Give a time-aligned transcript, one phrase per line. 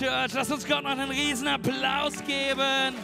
[0.00, 0.32] Church.
[0.32, 2.94] Lass uns Gott noch einen riesen Applaus geben.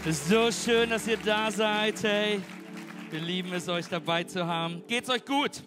[0.00, 2.02] Es ist so schön, dass ihr da seid.
[2.02, 2.40] Hey,
[3.10, 4.82] wir lieben es, euch dabei zu haben.
[4.88, 5.62] Geht's euch gut?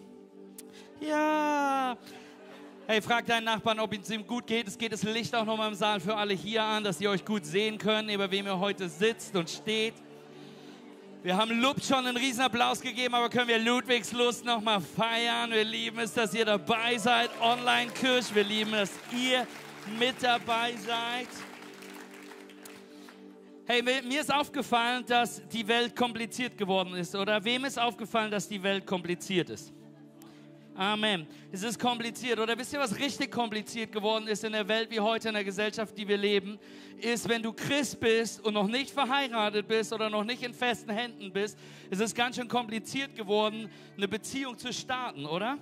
[1.00, 1.96] Ja.
[2.86, 4.68] Hey, frag deinen Nachbarn, ob es ihm gut geht.
[4.68, 7.24] Es geht das Licht auch nochmal im Saal für alle hier an, dass ihr euch
[7.24, 9.94] gut sehen könnt, über wem ihr heute sitzt und steht.
[11.24, 15.52] Wir haben Lub schon einen riesen Applaus gegeben, aber können wir Ludwigslust nochmal feiern?
[15.52, 17.30] Wir lieben es, dass ihr dabei seid.
[17.40, 19.46] Online-Kirch, wir lieben es, dass ihr
[20.00, 21.28] mit dabei seid.
[23.66, 27.14] Hey, mir ist aufgefallen, dass die Welt kompliziert geworden ist.
[27.14, 29.72] Oder wem ist aufgefallen, dass die Welt kompliziert ist?
[30.74, 31.26] Amen.
[31.50, 32.38] Es ist kompliziert.
[32.38, 35.44] Oder wisst ihr, was richtig kompliziert geworden ist in der Welt wie heute, in der
[35.44, 36.58] Gesellschaft, die wir leben?
[36.98, 40.90] Ist, wenn du Christ bist und noch nicht verheiratet bist oder noch nicht in festen
[40.90, 41.58] Händen bist,
[41.90, 45.58] ist es ganz schön kompliziert geworden, eine Beziehung zu starten, oder?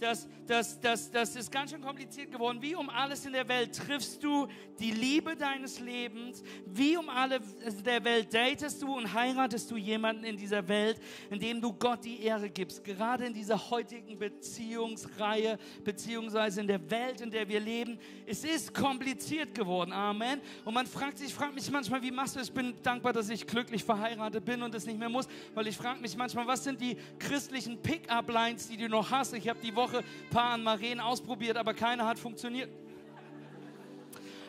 [0.00, 2.58] Das, das, das, das ist ganz schön kompliziert geworden.
[2.60, 6.42] Wie um alles in der Welt triffst du die Liebe deines Lebens?
[6.64, 10.98] Wie um alles in der Welt datest du und heiratest du jemanden in dieser Welt,
[11.30, 12.82] indem du Gott die Ehre gibst?
[12.82, 17.98] Gerade in dieser heutigen Beziehungsreihe, beziehungsweise in der Welt, in der wir leben.
[18.26, 19.92] Es ist kompliziert geworden.
[19.92, 20.40] Amen.
[20.64, 22.48] Und man fragt sich, ich frage mich manchmal, wie machst du es?
[22.48, 25.76] Ich bin dankbar, dass ich glücklich verheiratet bin und es nicht mehr muss, weil ich
[25.76, 29.34] frage mich manchmal, was sind die christlichen Pick-up-Lines, die du noch hast?
[29.34, 32.70] Ich habe die Woche Woche paar an Maren ausprobiert, aber keine hat funktioniert.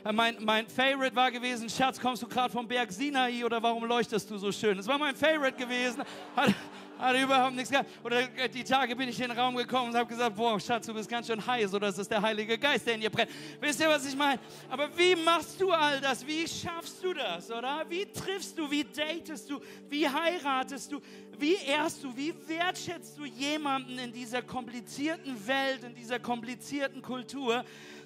[0.04, 3.84] Äh, mein, mein Favorite war gewesen, Schatz, kommst du gerade vom Berg Sinai oder warum
[3.86, 4.78] leuchtest du so schön?
[4.78, 6.04] Das war mein Favorite gewesen.
[6.36, 6.54] Hat,
[7.02, 7.90] hat überhaupt nichts gehabt.
[8.04, 10.94] Oder die Tage bin ich in den Raum gekommen und habe gesagt, boah, Schatz, du
[10.94, 13.32] bist ganz schön heiß oder ist das der Heilige Geist, der in dir brennt.
[13.60, 14.40] Wisst ihr, was ich meine?
[14.70, 16.26] Aber wie machst du all das?
[16.26, 17.86] Wie schaffst du das, oder?
[17.90, 18.70] Wie triffst du?
[18.70, 19.60] Wie datest du?
[19.90, 21.02] Wie heiratest du?
[21.38, 22.16] Wie ehrst du?
[22.16, 27.66] Wie wertschätzt du jemanden in dieser komplizierten Welt, in dieser komplizierten Kultur?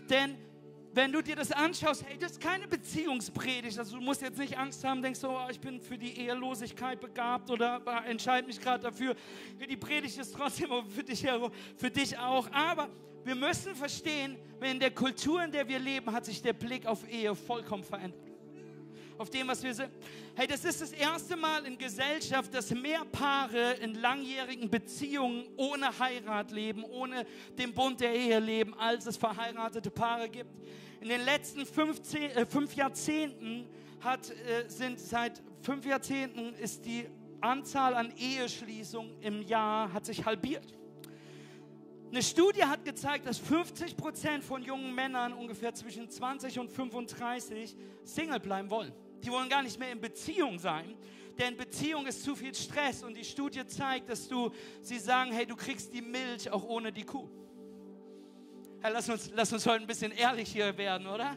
[0.10, 0.38] Denn
[0.96, 3.78] wenn du dir das anschaust, hey, das ist keine Beziehungspredigt.
[3.78, 7.02] Also du musst jetzt nicht Angst haben, denkst so, oh, ich bin für die Ehelosigkeit
[7.02, 9.14] begabt oder entscheide mich gerade dafür.
[9.70, 11.28] Die Predigt ist trotzdem für dich,
[11.76, 12.50] für dich auch.
[12.54, 12.88] Aber
[13.26, 17.06] wir müssen verstehen, in der Kultur, in der wir leben, hat sich der Blick auf
[17.12, 18.26] Ehe vollkommen verändert
[19.18, 19.92] auf dem, was wir sind.
[20.36, 25.98] Hey, das ist das erste Mal in Gesellschaft, dass mehr Paare in langjährigen Beziehungen ohne
[25.98, 27.26] Heirat leben, ohne
[27.58, 30.52] den Bund der Ehe leben, als es verheiratete Paare gibt.
[31.06, 37.06] In den letzten 15, äh, fünf Jahrzehnten hat, äh, sind seit fünf Jahrzehnten ist die
[37.42, 40.66] Anzahl an Eheschließungen im Jahr hat sich halbiert.
[42.10, 47.78] Eine Studie hat gezeigt, dass 50 Prozent von jungen Männern ungefähr zwischen 20 und 35
[48.04, 48.92] Single bleiben wollen.
[49.24, 50.98] Die wollen gar nicht mehr in Beziehung sein,
[51.38, 54.50] denn Beziehung ist zu viel Stress und die Studie zeigt, dass du,
[54.82, 57.30] sie sagen, hey, du kriegst die Milch auch ohne die Kuh.
[58.86, 61.36] Hey, lass uns, lass uns heute ein bisschen ehrlich hier werden, oder?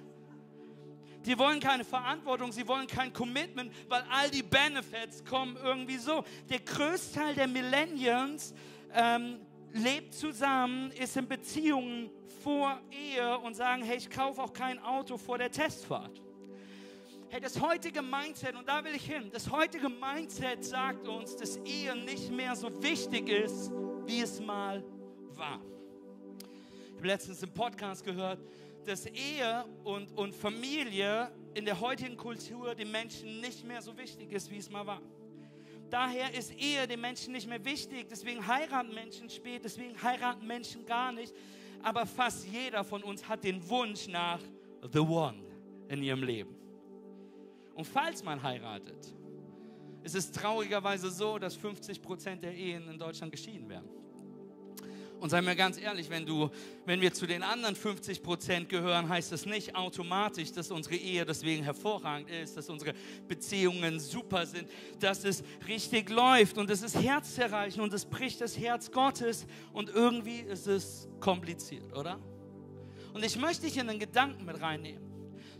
[1.24, 6.24] Die wollen keine Verantwortung, sie wollen kein Commitment, weil all die Benefits kommen irgendwie so.
[6.50, 8.52] Der größte Teil der Millennials
[8.92, 9.40] ähm,
[9.72, 12.10] lebt zusammen, ist in Beziehungen
[12.42, 16.20] vor Ehe und sagen, hey, ich kaufe auch kein Auto vor der Testfahrt.
[17.30, 21.56] Hey, das heutige Mindset, und da will ich hin, das heutige Mindset sagt uns, dass
[21.64, 23.72] Ehe nicht mehr so wichtig ist,
[24.04, 24.84] wie es mal
[25.30, 25.62] war.
[26.98, 28.40] Habe letztens im Podcast gehört,
[28.84, 34.32] dass Ehe und, und Familie in der heutigen Kultur den Menschen nicht mehr so wichtig
[34.32, 35.00] ist, wie es mal war.
[35.90, 40.84] Daher ist Ehe den Menschen nicht mehr wichtig, deswegen heiraten Menschen spät, deswegen heiraten Menschen
[40.86, 41.32] gar nicht.
[41.84, 44.40] Aber fast jeder von uns hat den Wunsch nach
[44.92, 45.38] The One
[45.86, 46.56] in ihrem Leben.
[47.76, 49.14] Und falls man heiratet,
[50.02, 53.88] ist es traurigerweise so, dass 50 Prozent der Ehen in Deutschland geschieden werden.
[55.20, 56.48] Und sei mir ganz ehrlich, wenn, du,
[56.84, 61.24] wenn wir zu den anderen 50 Prozent gehören, heißt das nicht automatisch, dass unsere Ehe
[61.24, 62.94] deswegen hervorragend ist, dass unsere
[63.26, 64.68] Beziehungen super sind,
[65.00, 69.90] dass es richtig läuft und es ist herzzerreichend und es bricht das Herz Gottes und
[69.90, 72.20] irgendwie ist es kompliziert, oder?
[73.12, 75.08] Und ich möchte dich in den Gedanken mit reinnehmen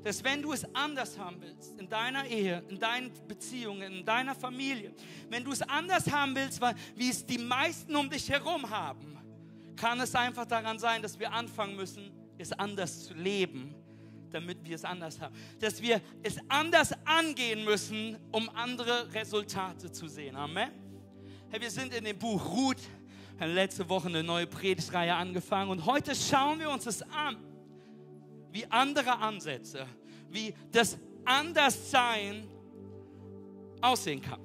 [0.04, 4.34] dass wenn du es anders haben willst, in deiner Ehe, in deinen Beziehungen, in deiner
[4.34, 4.94] Familie,
[5.28, 6.60] wenn du es anders haben willst,
[6.94, 9.17] wie es die meisten um dich herum haben,
[9.80, 13.74] kann es einfach daran sein, dass wir anfangen müssen, es anders zu leben,
[14.30, 15.34] damit wir es anders haben.
[15.60, 20.36] Dass wir es anders angehen müssen, um andere Resultate zu sehen.
[20.36, 20.70] Amen.
[21.50, 22.80] Hey, wir sind in dem Buch Ruth,
[23.40, 27.36] letzte Woche eine neue Predigtreihe angefangen und heute schauen wir uns das an
[28.50, 29.86] wie andere Ansätze,
[30.30, 32.48] wie das Anderssein
[33.80, 34.40] aussehen kann.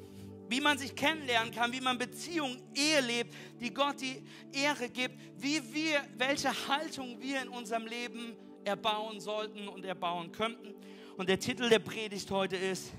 [0.50, 5.18] Wie man sich kennenlernen kann, wie man Beziehungen, Ehe lebt, die Gott die Ehre gibt,
[5.38, 10.74] wie wir, welche Haltung wir in unserem Leben erbauen sollten und erbauen könnten.
[11.18, 12.94] Und der Titel der Predigt heute ist,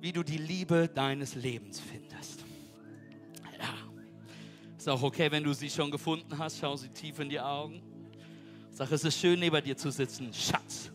[0.00, 2.44] wie du die Liebe deines Lebens findest.
[3.58, 3.74] Ja,
[4.76, 7.82] ist auch okay, wenn du sie schon gefunden hast, schau sie tief in die Augen.
[8.70, 10.90] Sag, es ist schön, neben dir zu sitzen, Schatz.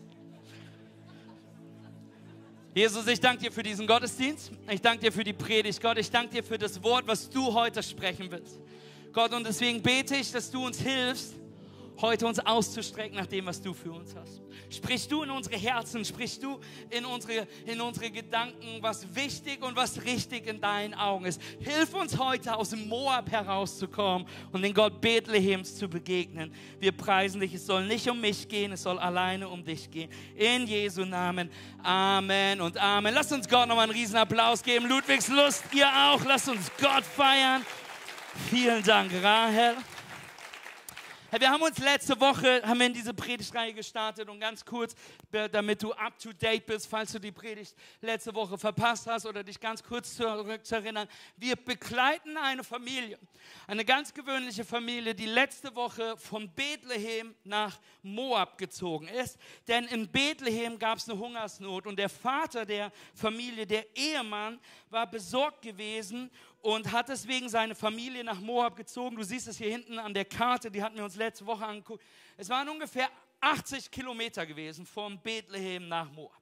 [2.74, 4.50] Jesus, ich danke dir für diesen Gottesdienst.
[4.70, 5.82] Ich danke dir für die Predigt.
[5.82, 8.58] Gott, ich danke dir für das Wort, was du heute sprechen willst.
[9.12, 11.34] Gott, und deswegen bete ich, dass du uns hilfst,
[12.00, 14.42] heute uns auszustrecken nach dem, was du für uns hast.
[14.70, 16.58] Sprich du in unsere Herzen, sprich du
[16.90, 21.40] in unsere, in unsere Gedanken, was wichtig und was richtig in deinen Augen ist.
[21.60, 26.54] Hilf uns heute aus dem Moab herauszukommen und den Gott Bethlehems zu begegnen.
[26.80, 30.10] Wir preisen dich, es soll nicht um mich gehen, es soll alleine um dich gehen.
[30.36, 31.50] In Jesu Namen.
[31.82, 33.14] Amen und Amen.
[33.14, 34.88] Lasst uns Gott nochmal einen riesen Applaus geben.
[34.88, 36.24] Ludwigs Lust, ihr auch.
[36.24, 37.62] Lasst uns Gott feiern.
[38.48, 39.76] Vielen Dank, Rahel.
[41.38, 44.94] Wir haben uns letzte Woche haben wir in diese Predigtreihe gestartet und ganz kurz,
[45.30, 49.42] damit du up to date bist, falls du die Predigt letzte Woche verpasst hast oder
[49.42, 51.08] dich ganz kurz zurück zu erinnern.
[51.38, 53.18] Wir begleiten eine Familie,
[53.66, 59.38] eine ganz gewöhnliche Familie, die letzte Woche von Bethlehem nach Moab gezogen ist.
[59.68, 65.10] Denn in Bethlehem gab es eine Hungersnot und der Vater der Familie, der Ehemann, war
[65.10, 66.30] besorgt gewesen
[66.62, 69.16] und hat deswegen seine Familie nach Moab gezogen.
[69.16, 72.02] Du siehst es hier hinten an der Karte, die hatten wir uns letzte Woche angeguckt.
[72.36, 73.10] Es waren ungefähr
[73.40, 76.40] 80 Kilometer gewesen von Bethlehem nach Moab.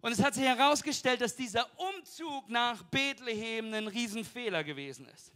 [0.00, 5.32] Und es hat sich herausgestellt, dass dieser Umzug nach Bethlehem ein Riesenfehler gewesen ist.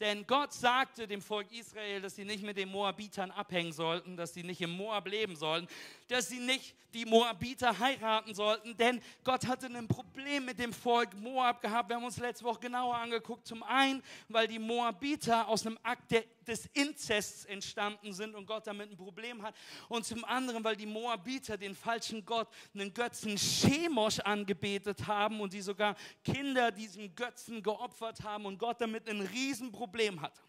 [0.00, 4.34] Denn Gott sagte dem Volk Israel, dass sie nicht mit den Moabitern abhängen sollten, dass
[4.34, 5.68] sie nicht im Moab leben sollten,
[6.08, 11.12] dass sie nicht die Moabiter heiraten sollten, denn Gott hatte ein Problem mit dem Volk
[11.14, 11.88] Moab gehabt.
[11.88, 13.46] Wir haben uns letzte Woche genauer angeguckt.
[13.46, 16.14] Zum einen, weil die Moabiter aus einem Akt
[16.46, 19.56] des Inzests entstanden sind und Gott damit ein Problem hat.
[19.88, 25.52] Und zum anderen, weil die Moabiter den falschen Gott, einen Götzen Chemosh angebetet haben und
[25.52, 30.40] die sogar Kinder diesem Götzen geopfert haben und Gott damit ein Riesenproblem hatte.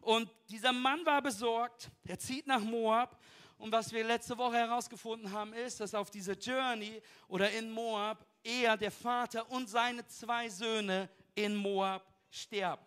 [0.00, 3.18] Und dieser Mann war besorgt, er zieht nach Moab
[3.58, 8.26] und was wir letzte Woche herausgefunden haben, ist, dass auf dieser Journey oder in Moab
[8.42, 12.84] er, der Vater und seine zwei Söhne in Moab sterben.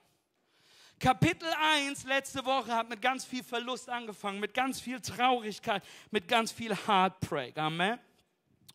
[1.00, 6.28] Kapitel 1 letzte Woche hat mit ganz viel Verlust angefangen, mit ganz viel Traurigkeit, mit
[6.28, 7.58] ganz viel Heartbreak.
[7.58, 8.00] Amen.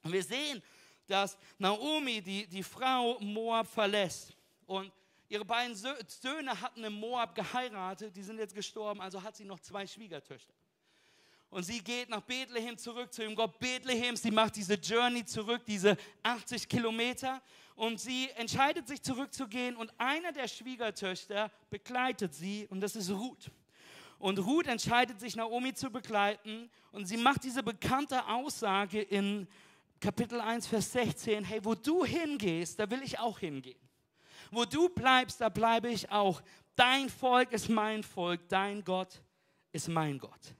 [0.02, 0.62] Und wir sehen,
[1.06, 4.34] dass Naomi, die, die Frau, Moab verlässt.
[4.66, 4.92] Und
[5.28, 9.58] ihre beiden Söhne hatten in Moab geheiratet, die sind jetzt gestorben, also hat sie noch
[9.60, 10.54] zwei Schwiegertöchter
[11.52, 14.22] und sie geht nach Bethlehem zurück zu dem Gott Bethlehems.
[14.22, 17.42] Sie macht diese Journey zurück, diese 80 Kilometer
[17.74, 23.50] und sie entscheidet sich zurückzugehen und eine der Schwiegertöchter begleitet sie und das ist Ruth.
[24.18, 29.46] Und Ruth entscheidet sich, Naomi zu begleiten und sie macht diese bekannte Aussage in
[30.00, 33.78] Kapitel 1, Vers 16, hey, wo du hingehst, da will ich auch hingehen.
[34.50, 36.40] Wo du bleibst, da bleibe ich auch.
[36.76, 39.20] Dein Volk ist mein Volk, dein Gott
[39.70, 40.54] ist mein Gott.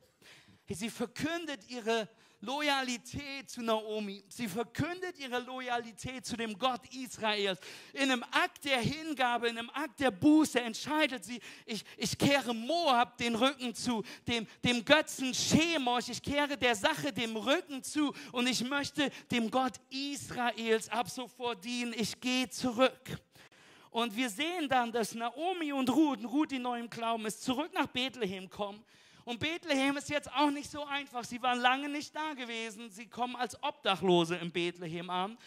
[0.74, 2.08] Sie verkündet ihre
[2.42, 4.24] Loyalität zu Naomi.
[4.28, 7.60] Sie verkündet ihre Loyalität zu dem Gott Israels.
[7.92, 12.52] In einem Akt der Hingabe, in einem Akt der Buße entscheidet sie, ich, ich kehre
[12.52, 18.12] Moab den Rücken zu, dem, dem Götzen Chemosh, ich kehre der Sache dem Rücken zu
[18.32, 21.94] und ich möchte dem Gott Israels ab sofort dienen.
[21.96, 23.20] Ich gehe zurück.
[23.92, 27.86] Und wir sehen dann, dass Naomi und Ruth, Ruth, die neu Glauben ist, zurück nach
[27.86, 28.84] Bethlehem kommen
[29.24, 31.24] und Bethlehem ist jetzt auch nicht so einfach.
[31.24, 32.90] Sie waren lange nicht da gewesen.
[32.90, 35.38] Sie kommen als Obdachlose in Bethlehem an.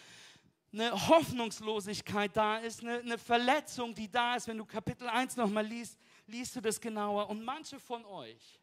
[0.72, 4.48] Eine Hoffnungslosigkeit da ist, eine, eine Verletzung, die da ist.
[4.48, 7.28] Wenn du Kapitel 1 nochmal liest, liest du das genauer.
[7.28, 8.58] Und manche von euch,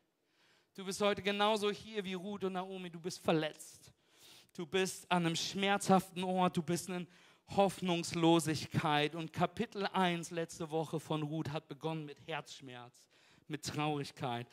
[0.74, 3.92] du bist heute genauso hier wie Ruth und Naomi, du bist verletzt.
[4.56, 7.08] Du bist an einem schmerzhaften Ort, du bist in
[7.56, 9.16] Hoffnungslosigkeit.
[9.16, 13.08] Und Kapitel 1 letzte Woche von Ruth hat begonnen mit Herzschmerz,
[13.48, 14.48] mit Traurigkeit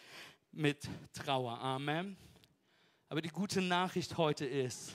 [0.53, 1.59] mit Trauer.
[1.61, 2.17] Amen.
[3.09, 4.93] Aber die gute Nachricht heute ist,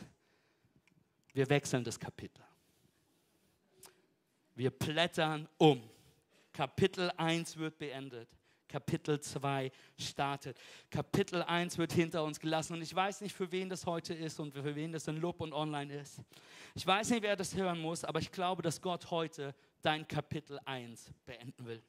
[1.34, 2.44] wir wechseln das Kapitel.
[4.56, 5.82] Wir blättern um.
[6.54, 8.30] Kapitel 1 wird beendet.
[8.68, 10.58] Kapitel 2 startet.
[10.90, 12.74] Kapitel 1 wird hinter uns gelassen.
[12.74, 15.42] Und ich weiß nicht, für wen das heute ist und für wen das in Lob
[15.42, 16.22] und online ist.
[16.74, 20.60] Ich weiß nicht, wer das hören muss, aber ich glaube, dass Gott heute dein Kapitel
[20.66, 21.84] 1 beenden will.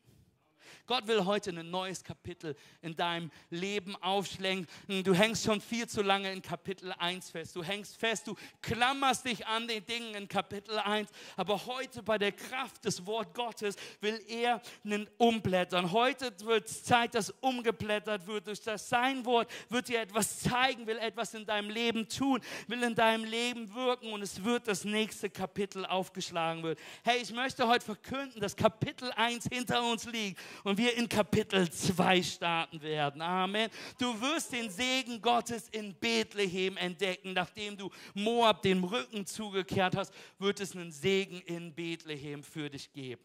[0.87, 4.67] Gott will heute ein neues Kapitel in deinem Leben aufschlägen.
[4.89, 7.57] Du hängst schon viel zu lange in Kapitel 1 fest.
[7.57, 11.09] Du hängst fest, du klammerst dich an den Dingen in Kapitel 1.
[11.37, 15.93] Aber heute bei der Kraft des Wort Gottes will er einen umblättern.
[15.93, 18.47] Heute wird es Zeit, dass umgeblättert wird.
[18.47, 22.83] Durch das sein Wort wird dir etwas zeigen, will etwas in deinem Leben tun, will
[22.83, 26.79] in deinem Leben wirken und es wird das nächste Kapitel aufgeschlagen wird.
[27.05, 31.71] Hey, ich möchte heute verkünden, dass Kapitel 1 hinter uns liegt und wir in Kapitel
[31.71, 33.23] 2 starten werden.
[33.23, 33.71] Amen.
[33.99, 37.33] Du wirst den Segen Gottes in Bethlehem entdecken.
[37.33, 42.93] Nachdem du Moab den Rücken zugekehrt hast, wird es einen Segen in Bethlehem für dich
[42.93, 43.23] geben.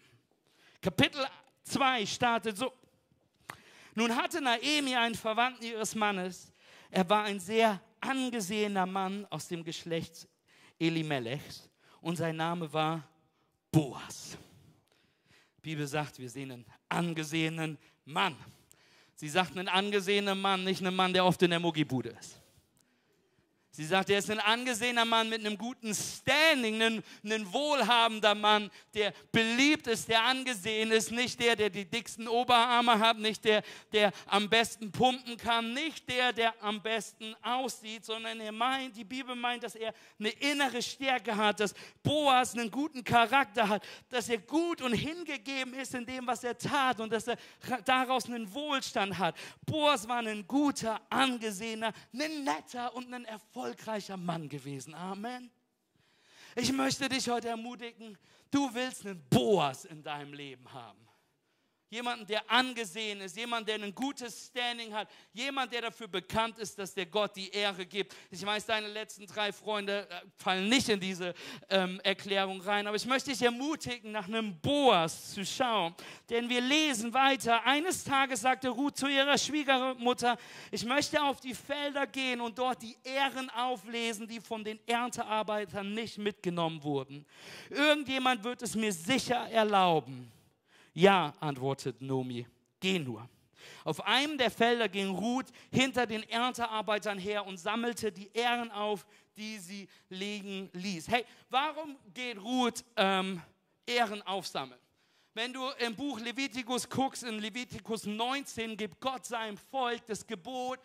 [0.82, 1.26] Kapitel
[1.64, 2.72] 2 startet so.
[3.94, 6.52] Nun hatte Naemi einen Verwandten ihres Mannes.
[6.90, 10.28] Er war ein sehr angesehener Mann aus dem Geschlecht
[10.80, 11.70] Elimelechs
[12.02, 13.08] und sein Name war
[13.72, 14.38] Boas.
[15.58, 18.36] Die Bibel sagt, wir sehen einen angesehenen Mann.
[19.16, 22.41] Sie sagt einen angesehenen Mann, nicht einen Mann, der oft in der Muggibude ist.
[23.74, 28.70] Sie sagt, er ist ein angesehener Mann mit einem guten Standing, ein, ein, wohlhabender Mann,
[28.94, 33.64] der beliebt ist, der angesehen ist, nicht der, der die dicksten Oberarme hat, nicht der,
[33.94, 39.06] der am besten pumpen kann, nicht der, der am besten aussieht, sondern er meint, die
[39.06, 41.74] Bibel meint, dass er eine innere Stärke hat, dass
[42.04, 46.58] Boas einen guten Charakter hat, dass er gut und hingegeben ist in dem, was er
[46.58, 47.38] tat und dass er
[47.86, 49.34] daraus einen Wohlstand hat.
[49.66, 54.96] Boas war ein guter, angesehener, ein netter und ein erfolgreicher erfolgreicher Mann gewesen.
[54.96, 55.52] Amen.
[56.56, 58.18] Ich möchte dich heute ermutigen,
[58.50, 61.01] du willst einen Boas in deinem Leben haben
[61.92, 66.80] jemanden, der angesehen ist, jemand, der ein gutes Standing hat, jemand, der dafür bekannt ist,
[66.80, 68.16] dass der Gott die Ehre gibt.
[68.32, 71.34] Ich weiß, deine letzten drei Freunde äh, fallen nicht in diese
[71.70, 75.94] ähm, Erklärung rein, aber ich möchte dich ermutigen, nach einem Boas zu schauen,
[76.30, 77.64] denn wir lesen weiter.
[77.66, 80.38] Eines Tages sagte Ruth zu ihrer Schwiegermutter,
[80.72, 85.94] ich möchte auf die Felder gehen und dort die Ehren auflesen, die von den Erntearbeitern
[85.94, 87.26] nicht mitgenommen wurden.
[87.70, 90.32] Irgendjemand wird es mir sicher erlauben
[90.94, 92.46] ja, antwortet Nomi,
[92.80, 93.28] geh nur.
[93.84, 99.06] Auf einem der Felder ging Ruth hinter den Erntearbeitern her und sammelte die Ähren auf,
[99.38, 101.08] die sie liegen ließ.
[101.08, 103.42] Hey, warum geht Ruth ähm,
[103.86, 104.80] Ähren aufsammeln?
[105.34, 110.80] Wenn du im Buch Levitikus guckst, in Levitikus 19 gibt Gott seinem Volk das Gebot,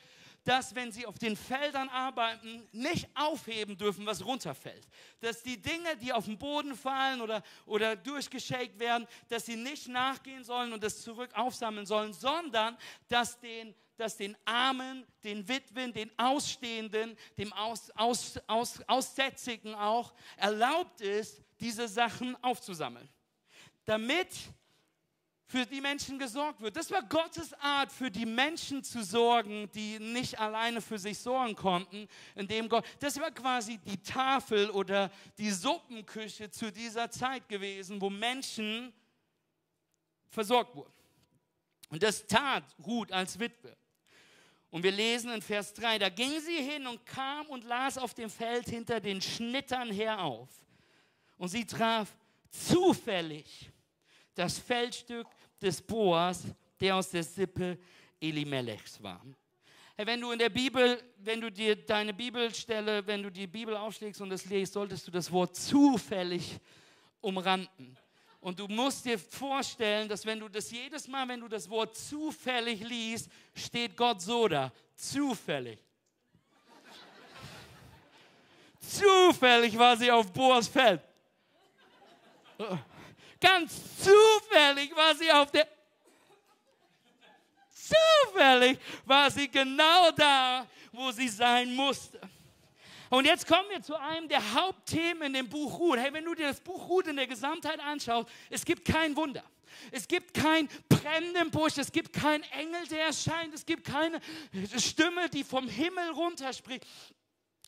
[0.46, 4.86] dass wenn sie auf den Feldern arbeiten, nicht aufheben dürfen, was runterfällt.
[5.18, 9.88] Dass die Dinge, die auf den Boden fallen oder, oder durchgeschakt werden, dass sie nicht
[9.88, 15.92] nachgehen sollen und das zurück aufsammeln sollen, sondern dass den, dass den Armen, den Witwen,
[15.92, 23.08] den Ausstehenden, dem Aus, Aus, Aus, Aussätzigen auch erlaubt ist, diese Sachen aufzusammeln.
[23.84, 24.28] Damit
[25.46, 26.76] für die Menschen gesorgt wird.
[26.76, 31.54] Das war Gottes Art, für die Menschen zu sorgen, die nicht alleine für sich sorgen
[31.54, 38.00] konnten, indem Gott, das war quasi die Tafel oder die Suppenküche zu dieser Zeit gewesen,
[38.00, 38.92] wo Menschen
[40.28, 40.92] versorgt wurden.
[41.90, 43.76] Und das tat Ruth als Witwe.
[44.70, 48.14] Und wir lesen in Vers 3, da ging sie hin und kam und las auf
[48.14, 50.48] dem Feld hinter den Schnittern her auf.
[51.38, 52.16] Und sie traf
[52.50, 53.70] zufällig
[54.34, 55.26] das Feldstück
[55.60, 56.44] des Boas,
[56.80, 57.78] der aus der Sippe
[58.20, 59.20] Elimelechs war.
[59.96, 63.74] Hey, wenn du in der Bibel, wenn du dir deine Bibelstelle, wenn du die Bibel
[63.76, 66.58] aufschlägst und es liest, solltest du das Wort zufällig
[67.20, 67.96] umranden.
[68.40, 71.96] Und du musst dir vorstellen, dass wenn du das jedes Mal, wenn du das Wort
[71.96, 74.70] zufällig liest, steht Gott so da.
[74.94, 75.78] Zufällig.
[78.78, 81.00] zufällig war sie auf Boas Feld.
[83.40, 85.68] Ganz zufällig war sie auf der...
[87.70, 92.20] Zufällig war sie genau da, wo sie sein musste.
[93.10, 95.98] Und jetzt kommen wir zu einem der Hauptthemen in dem Buch Ruth.
[95.98, 99.44] Hey, wenn du dir das Buch Ruth in der Gesamtheit anschaust, es gibt kein Wunder.
[99.92, 104.20] Es gibt kein brennenden Busch, es gibt keinen Engel, der erscheint, es gibt keine
[104.78, 106.84] Stimme, die vom Himmel runterspricht.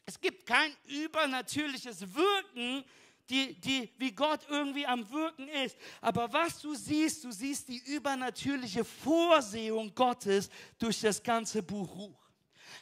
[0.07, 2.85] Es gibt kein übernatürliches Wirken
[3.29, 5.77] die, die, wie Gott irgendwie am Wirken ist.
[6.01, 12.29] Aber was du siehst, du siehst die übernatürliche Vorsehung Gottes durch das ganze Buch Ruch.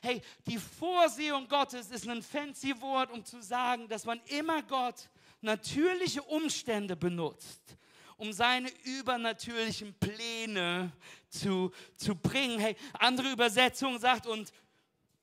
[0.02, 5.08] Hey, die Vorsehung Gottes ist ein fancy Wort, um zu sagen, dass man immer Gott
[5.40, 7.76] natürliche Umstände benutzt,
[8.16, 10.92] um seine übernatürlichen Pläne
[11.28, 12.58] zu, zu bringen.
[12.58, 14.52] Hey, andere Übersetzung sagt, und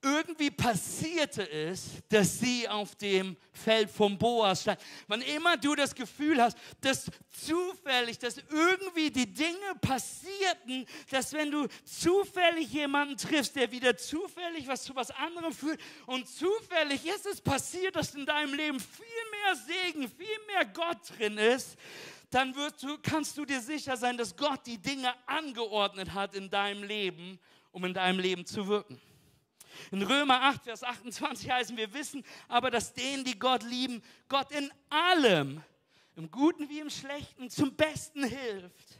[0.03, 4.79] irgendwie passierte es, dass sie auf dem Feld vom Boas stand.
[5.07, 11.49] Wann immer du das Gefühl hast, dass zufällig, dass irgendwie die Dinge passierten, dass wenn
[11.49, 17.25] du zufällig jemanden triffst, der wieder zufällig was zu was anderem führt und zufällig ist
[17.25, 21.77] es passiert, dass in deinem Leben viel mehr Segen, viel mehr Gott drin ist,
[22.29, 26.83] dann du, kannst du dir sicher sein, dass Gott die Dinge angeordnet hat in deinem
[26.83, 27.39] Leben,
[27.71, 28.99] um in deinem Leben zu wirken.
[29.91, 34.51] In Römer 8, Vers 28 heißen wir wissen, aber dass denen, die Gott lieben, Gott
[34.51, 35.63] in allem,
[36.15, 38.92] im Guten wie im Schlechten, zum Besten hilft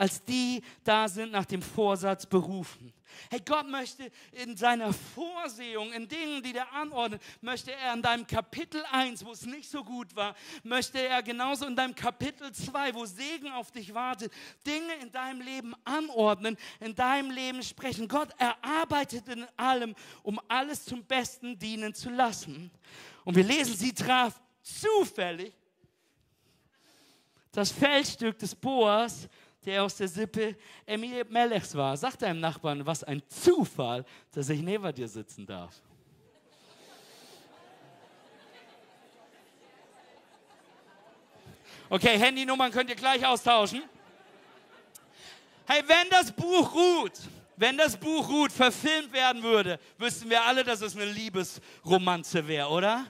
[0.00, 2.90] als die da sind nach dem Vorsatz berufen.
[3.28, 8.26] Hey, Gott möchte in seiner Vorsehung, in Dingen, die er anordnet, möchte er in deinem
[8.26, 12.94] Kapitel 1, wo es nicht so gut war, möchte er genauso in deinem Kapitel 2,
[12.94, 14.32] wo Segen auf dich wartet,
[14.66, 18.08] Dinge in deinem Leben anordnen, in deinem Leben sprechen.
[18.08, 22.70] Gott erarbeitet in allem, um alles zum Besten dienen zu lassen.
[23.26, 25.52] Und wir lesen, sie traf zufällig
[27.52, 29.28] das Feldstück des Boas
[29.64, 31.96] der aus der Sippe Emil Melechs war.
[31.96, 35.74] Sag deinem Nachbarn, was ein Zufall, dass ich neben dir sitzen darf.
[41.92, 43.82] Okay, Handynummern könnt ihr gleich austauschen.
[45.66, 47.12] Hey, wenn das Buch ruht,
[47.56, 52.68] wenn das Buch ruht verfilmt werden würde, wüssten wir alle, dass es eine Liebesromanze wäre,
[52.68, 53.06] oder?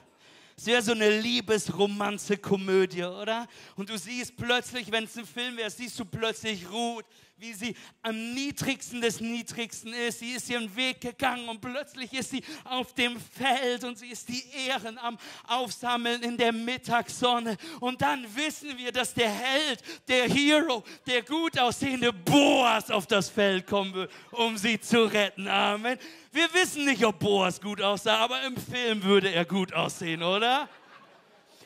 [0.61, 3.47] Es wäre so eine Liebesromanze-Komödie, oder?
[3.75, 7.03] Und du siehst plötzlich, wenn es ein Film wäre, siehst du plötzlich Ruth,
[7.41, 10.19] wie sie am niedrigsten des Niedrigsten ist.
[10.19, 14.29] Sie ist ihren Weg gegangen und plötzlich ist sie auf dem Feld und sie ist
[14.29, 15.17] die Ehren am
[15.47, 17.57] Aufsammeln in der Mittagssonne.
[17.79, 23.27] Und dann wissen wir, dass der Held, der Hero, der gut aussehende Boas auf das
[23.27, 25.47] Feld kommen wird, um sie zu retten.
[25.47, 25.97] Amen.
[26.31, 30.69] Wir wissen nicht, ob Boas gut aussah, aber im Film würde er gut aussehen, oder?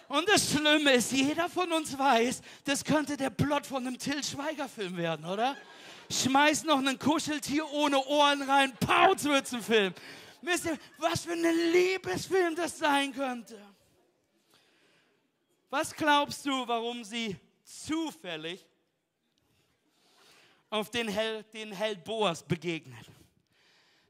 [0.08, 4.24] Und das Schlimme ist, jeder von uns weiß, das könnte der Plot von einem Till
[4.24, 5.56] Schweiger-Film werden, oder?
[6.10, 9.94] Schmeiß noch ein Kuscheltier ohne Ohren rein, Pauz wird's ein Film.
[10.42, 13.60] Wisst ihr, was für ein Liebesfilm das sein könnte?
[15.72, 18.64] Was glaubst du, warum sie zufällig
[20.70, 23.10] auf den Held, den Held Boas begegnet?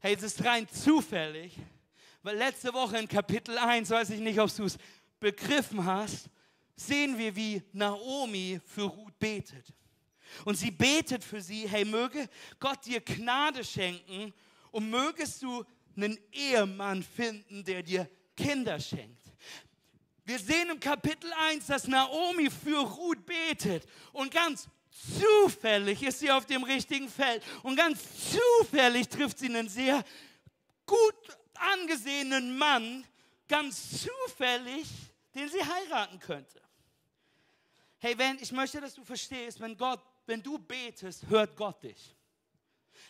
[0.01, 1.57] Hey, es ist rein zufällig,
[2.21, 4.77] weil letzte Woche in Kapitel 1, weiß ich nicht, ob du es
[5.25, 6.29] begriffen hast,
[6.75, 9.73] sehen wir, wie Naomi für Ruth betet.
[10.43, 14.31] Und sie betet für sie, hey, möge Gott dir Gnade schenken
[14.69, 18.07] und mögest du einen Ehemann finden, der dir
[18.37, 19.23] Kinder schenkt.
[20.25, 24.67] Wir sehen im Kapitel 1, dass Naomi für Ruth betet und ganz
[25.19, 27.99] zufällig ist sie auf dem richtigen Feld und ganz
[28.31, 30.03] zufällig trifft sie einen sehr
[30.85, 31.15] gut
[31.55, 33.03] angesehenen Mann,
[33.47, 34.85] ganz zufällig
[35.35, 36.61] den sie heiraten könnte.
[37.99, 42.14] Hey, wenn, ich möchte, dass du verstehst, wenn Gott, wenn du betest, hört Gott dich.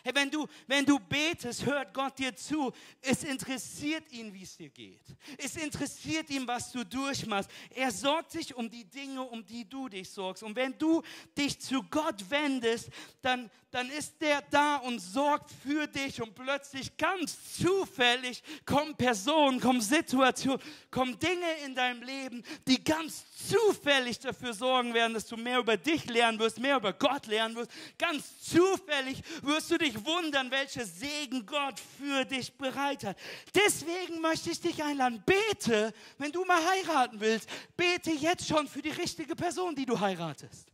[0.06, 2.72] Hey, wenn du, wenn du betest, hört Gott dir zu.
[3.02, 5.02] Es interessiert ihn, wie es dir geht.
[5.36, 7.50] Es interessiert ihn, was du durchmachst.
[7.74, 10.44] Er sorgt sich um die Dinge, um die du dich sorgst.
[10.44, 11.02] Und wenn du
[11.36, 12.88] dich zu Gott wendest,
[13.20, 16.22] dann, dann ist der da und sorgt für dich.
[16.22, 23.24] Und plötzlich ganz zufällig kommen Personen, kommen Situationen, kommen Dinge in deinem Leben, die ganz
[23.48, 27.56] zufällig dafür sorgen werden, dass du mehr über dich lernen wirst, mehr über Gott lernen
[27.56, 27.72] wirst.
[27.98, 33.16] Ganz zufällig wirst du dich wundern, welche Segen Gott für dich bereit hat.
[33.54, 35.22] Deswegen möchte ich dich einladen.
[35.24, 39.98] Bete, wenn du mal heiraten willst, bete jetzt schon für die richtige Person, die du
[39.98, 40.68] heiratest.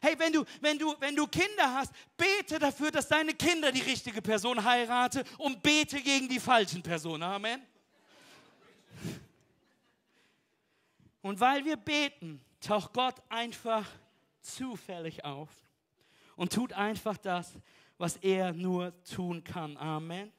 [0.00, 3.80] Hey, wenn du, wenn du, wenn du Kinder hast, bete dafür, dass deine Kinder die
[3.80, 7.22] richtige Person heiraten und bete gegen die falschen Personen.
[7.22, 7.62] Amen.
[11.22, 13.88] Und weil wir beten, taucht Gott einfach
[14.42, 15.48] zufällig auf
[16.36, 17.52] und tut einfach das,
[17.98, 19.76] was er nur tun kann.
[19.76, 20.32] Amen.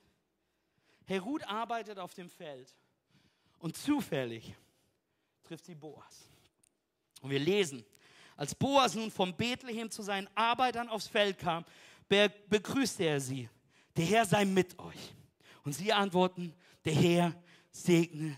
[1.05, 2.75] Herr Ruth arbeitet auf dem Feld
[3.59, 4.55] und zufällig
[5.43, 6.27] trifft sie Boas.
[7.21, 7.85] Und wir lesen,
[8.35, 11.63] als Boas nun von Bethlehem zu seinen Arbeitern aufs Feld kam,
[12.07, 13.49] begrüßte er sie.
[13.95, 15.13] Der Herr sei mit euch.
[15.63, 18.37] Und sie antworten, der Herr segne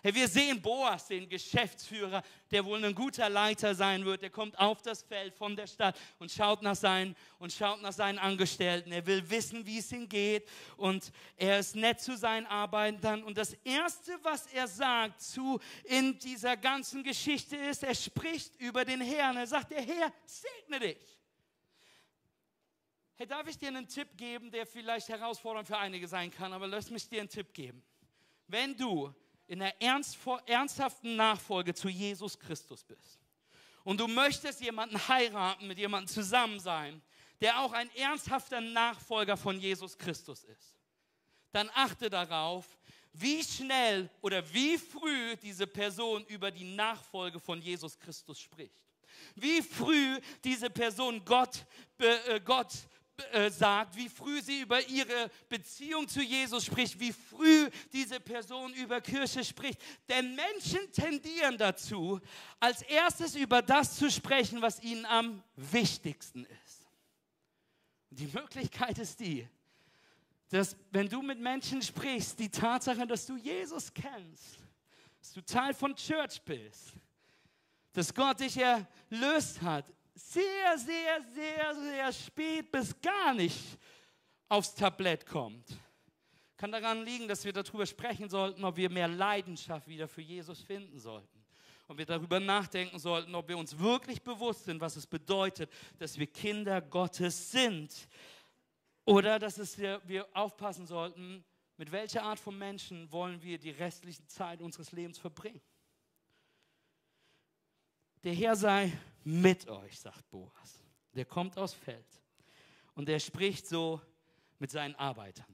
[0.00, 4.22] Hey, wir sehen Boas, den Geschäftsführer, der wohl ein guter Leiter sein wird.
[4.22, 7.92] Der kommt auf das Feld von der Stadt und schaut nach seinen, und schaut nach
[7.92, 8.92] seinen Angestellten.
[8.92, 13.24] Er will wissen, wie es ihnen geht und er ist nett zu seinen Arbeitern.
[13.24, 18.84] Und das Erste, was er sagt zu in dieser ganzen Geschichte ist, er spricht über
[18.84, 19.36] den Herrn.
[19.36, 21.18] Er sagt, der Herr segne dich.
[23.16, 26.68] Hey, darf ich dir einen Tipp geben, der vielleicht herausfordernd für einige sein kann, aber
[26.68, 27.82] lass mich dir einen Tipp geben.
[28.46, 29.12] Wenn du
[29.48, 33.18] in der ernsthaften Nachfolge zu Jesus Christus bist
[33.82, 37.00] und du möchtest jemanden heiraten, mit jemandem zusammen sein,
[37.40, 40.76] der auch ein ernsthafter Nachfolger von Jesus Christus ist,
[41.52, 42.66] dann achte darauf,
[43.14, 48.84] wie schnell oder wie früh diese Person über die Nachfolge von Jesus Christus spricht.
[49.34, 51.64] Wie früh diese Person Gott,
[51.98, 52.72] äh, Gott
[53.32, 58.72] äh, sagt, wie früh sie über ihre Beziehung zu Jesus spricht, wie früh diese Person
[58.74, 59.80] über Kirche spricht.
[60.08, 62.20] Denn Menschen tendieren dazu,
[62.60, 66.86] als erstes über das zu sprechen, was ihnen am wichtigsten ist.
[68.10, 69.48] Die Möglichkeit ist die,
[70.48, 74.58] dass wenn du mit Menschen sprichst, die Tatsache, dass du Jesus kennst,
[75.18, 76.94] dass du Teil von Church bist,
[77.92, 79.84] dass Gott dich erlöst hat,
[80.18, 83.78] sehr, sehr, sehr, sehr spät bis gar nicht
[84.48, 85.64] aufs Tablett kommt.
[86.56, 90.60] Kann daran liegen, dass wir darüber sprechen sollten, ob wir mehr Leidenschaft wieder für Jesus
[90.60, 91.38] finden sollten.
[91.86, 96.18] Und wir darüber nachdenken sollten, ob wir uns wirklich bewusst sind, was es bedeutet, dass
[96.18, 98.08] wir Kinder Gottes sind.
[99.04, 101.44] Oder dass es wir, aufpassen sollten,
[101.76, 105.60] mit welcher Art von Menschen wollen wir die restliche Zeit unseres Lebens verbringen.
[108.24, 110.84] Der Herr sei mit euch, sagt Boas.
[111.14, 112.06] Der kommt aus Feld
[112.94, 114.00] und der spricht so
[114.58, 115.46] mit seinen Arbeitern.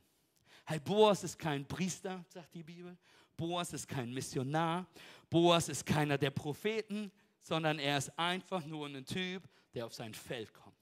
[0.65, 2.97] Hey, Boas ist kein Priester, sagt die Bibel.
[3.37, 4.87] Boas ist kein Missionar.
[5.29, 9.43] Boas ist keiner der Propheten, sondern er ist einfach nur ein Typ,
[9.75, 10.75] der auf sein Feld kommt.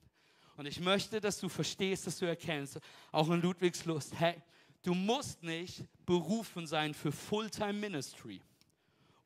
[0.55, 2.79] Und ich möchte, dass du verstehst, dass du erkennst,
[3.11, 4.41] auch in Ludwigslust, hey,
[4.83, 8.41] du musst nicht berufen sein für Fulltime Ministry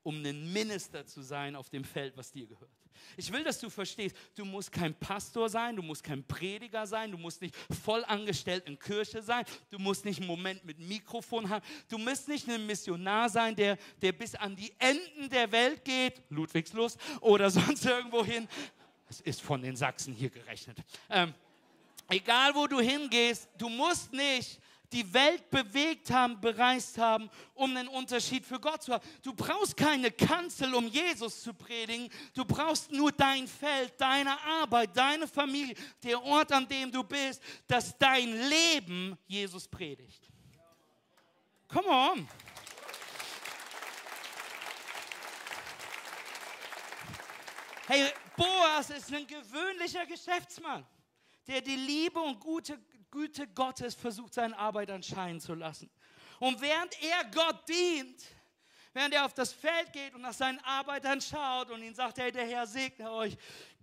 [0.08, 2.72] um ein Minister zu sein auf dem Feld, was dir gehört.
[3.18, 7.12] Ich will, dass du verstehst, du musst kein Pastor sein, du musst kein Prediger sein,
[7.12, 11.50] du musst nicht voll angestellt in Kirche sein, du musst nicht einen Moment mit Mikrofon
[11.50, 15.84] haben, du musst nicht ein Missionar sein, der, der bis an die Enden der Welt
[15.84, 18.48] geht, Ludwigslust, oder sonst irgendwo hin.
[19.10, 20.78] Es ist von den Sachsen hier gerechnet.
[21.10, 21.34] Ähm,
[22.08, 24.58] egal wo du hingehst, du musst nicht
[24.94, 29.06] die Welt bewegt haben, bereist haben, um einen Unterschied für Gott zu haben.
[29.22, 32.10] Du brauchst keine Kanzel, um Jesus zu predigen.
[32.34, 37.42] Du brauchst nur dein Feld, deine Arbeit, deine Familie, der Ort, an dem du bist,
[37.68, 40.30] dass dein Leben Jesus predigt.
[41.68, 42.28] Come on.
[47.88, 50.86] Hey, Boas ist ein gewöhnlicher Geschäftsmann,
[51.48, 52.78] der die Liebe und gute
[53.18, 55.90] Güte Gottes versucht, seine Arbeit anscheinen zu lassen.
[56.40, 58.24] Und während er Gott dient,
[58.94, 62.32] während er auf das Feld geht und nach seinen Arbeitern schaut und ihnen sagt, hey,
[62.32, 63.36] der Herr segne euch,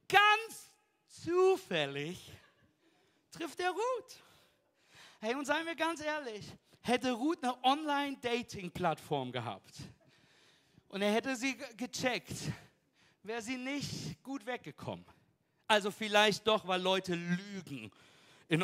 [0.08, 0.70] ganz
[1.08, 2.30] zufällig
[3.32, 4.22] trifft er Ruth.
[5.20, 6.46] Hey, und seien wir ganz ehrlich,
[6.82, 9.74] hätte Ruth eine Online-Dating-Plattform gehabt
[10.86, 12.36] und er hätte sie gecheckt,
[13.24, 15.04] wäre sie nicht gut weggekommen.
[15.66, 17.90] Also vielleicht doch, weil Leute lügen
[18.48, 18.62] in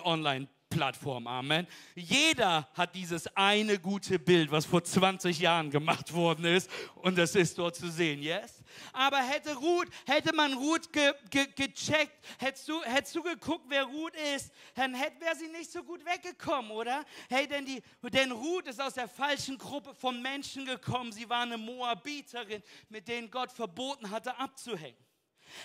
[0.71, 1.27] Online-Plattformen.
[1.27, 1.67] Amen.
[1.95, 6.71] Jeder hat dieses eine gute Bild, was vor 20 Jahren gemacht worden ist.
[6.97, 8.63] Und das ist dort zu sehen, yes?
[8.93, 13.85] Aber hätte Ruth, hätte man Ruth ge, ge, gecheckt, hättest du, hättest du geguckt, wer
[13.85, 17.05] Ruth ist, dann wäre sie nicht so gut weggekommen, oder?
[17.29, 21.13] Hey, denn, die, denn Ruth ist aus der falschen Gruppe von Menschen gekommen.
[21.13, 25.10] Sie war eine Moabiterin, mit denen Gott verboten hatte abzuhängen.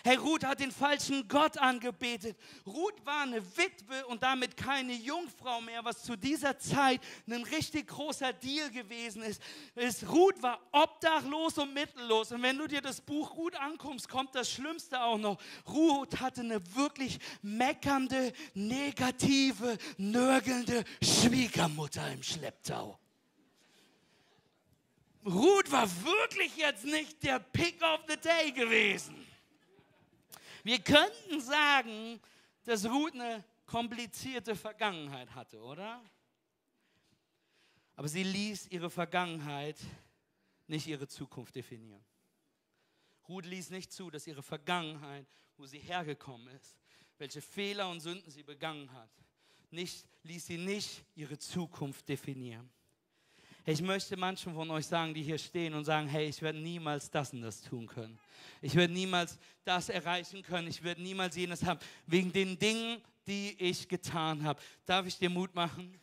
[0.03, 2.37] Hey, Ruth hat den falschen Gott angebetet.
[2.65, 7.87] Ruth war eine Witwe und damit keine Jungfrau mehr, was zu dieser Zeit ein richtig
[7.87, 9.41] großer Deal gewesen ist.
[9.75, 12.31] ist Ruth war obdachlos und mittellos.
[12.31, 15.37] Und wenn du dir das Buch Ruth anguckst, kommt das Schlimmste auch noch.
[15.67, 22.99] Ruth hatte eine wirklich meckernde, negative, nörgelnde Schwiegermutter im Schlepptau.
[25.25, 29.24] Ruth war wirklich jetzt nicht der Pick of the Day gewesen.
[30.65, 32.19] Wir könnten sagen,
[32.63, 36.03] dass Ruth eine komplizierte Vergangenheit hatte, oder?
[37.95, 39.77] Aber sie ließ ihre Vergangenheit
[40.65, 42.03] nicht ihre Zukunft definieren.
[43.29, 46.79] Ruth ließ nicht zu, dass ihre Vergangenheit, wo sie hergekommen ist,
[47.19, 49.11] welche Fehler und Sünden sie begangen hat,
[49.69, 52.71] nicht, ließ sie nicht ihre Zukunft definieren.
[53.67, 57.09] Ich möchte manchen von euch sagen, die hier stehen und sagen, hey, ich werde niemals
[57.09, 58.19] das und das tun können.
[58.61, 60.67] Ich werde niemals das erreichen können.
[60.67, 61.79] Ich werde niemals jenes haben.
[62.05, 64.61] Wegen den Dingen, die ich getan habe.
[64.85, 65.99] Darf ich dir Mut machen?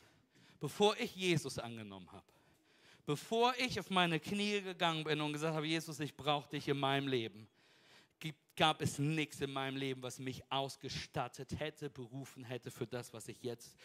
[0.59, 2.27] Bevor ich Jesus angenommen habe,
[3.07, 6.79] bevor ich auf meine Knie gegangen bin und gesagt habe, Jesus, ich brauche dich in
[6.79, 7.49] meinem Leben,
[8.57, 13.29] gab es nichts in meinem Leben, was mich ausgestattet hätte, berufen hätte für das, was
[13.29, 13.77] ich jetzt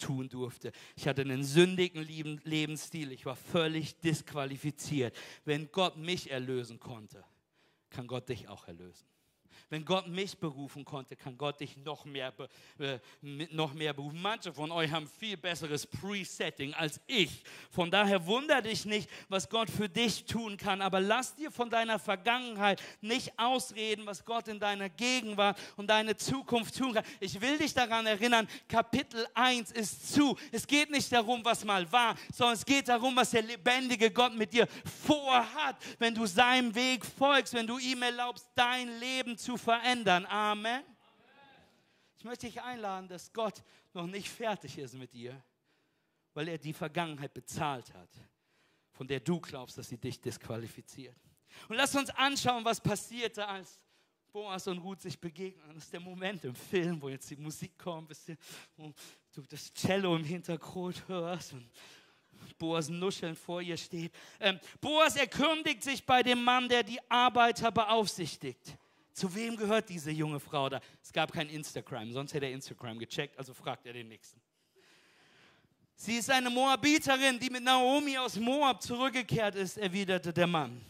[0.00, 0.72] tun durfte.
[0.96, 2.02] Ich hatte einen sündigen
[2.44, 3.12] Lebensstil.
[3.12, 5.14] Ich war völlig disqualifiziert.
[5.44, 7.24] Wenn Gott mich erlösen konnte,
[7.90, 9.06] kann Gott dich auch erlösen.
[9.70, 12.32] Wenn Gott mich berufen konnte, kann Gott dich noch mehr,
[12.80, 14.20] äh, noch mehr berufen.
[14.20, 17.44] Manche von euch haben viel besseres Presetting als ich.
[17.70, 20.82] Von daher wundere dich nicht, was Gott für dich tun kann.
[20.82, 26.16] Aber lass dir von deiner Vergangenheit nicht ausreden, was Gott in deiner Gegenwart und deine
[26.16, 27.04] Zukunft tun kann.
[27.20, 30.36] Ich will dich daran erinnern, Kapitel 1 ist zu.
[30.50, 34.34] Es geht nicht darum, was mal war, sondern es geht darum, was der lebendige Gott
[34.34, 34.66] mit dir
[35.06, 40.26] vorhat, wenn du seinem Weg folgst, wenn du ihm erlaubst, dein Leben zu verändern.
[40.26, 40.82] Amen.
[42.16, 43.62] Ich möchte dich einladen, dass Gott
[43.94, 45.42] noch nicht fertig ist mit dir,
[46.34, 48.10] weil er die Vergangenheit bezahlt hat,
[48.92, 51.16] von der du glaubst, dass sie dich disqualifiziert.
[51.68, 53.80] Und lass uns anschauen, was passierte, als
[54.32, 55.74] Boas und Ruth sich begegnen.
[55.74, 58.10] Das ist der Moment im Film, wo jetzt die Musik kommt,
[58.76, 58.92] wo
[59.34, 61.68] du das Cello im Hintergrund hörst und
[62.58, 64.12] Boas nuscheln vor ihr steht.
[64.38, 68.76] Ähm, Boas erkündigt sich bei dem Mann, der die Arbeiter beaufsichtigt.
[69.12, 70.80] Zu wem gehört diese junge Frau da?
[71.02, 74.40] Es gab kein Instagram, sonst hätte er Instagram gecheckt, also fragt er den nächsten.
[75.96, 80.80] Sie ist eine Moabiterin, die mit Naomi aus Moab zurückgekehrt ist, erwiderte der Mann.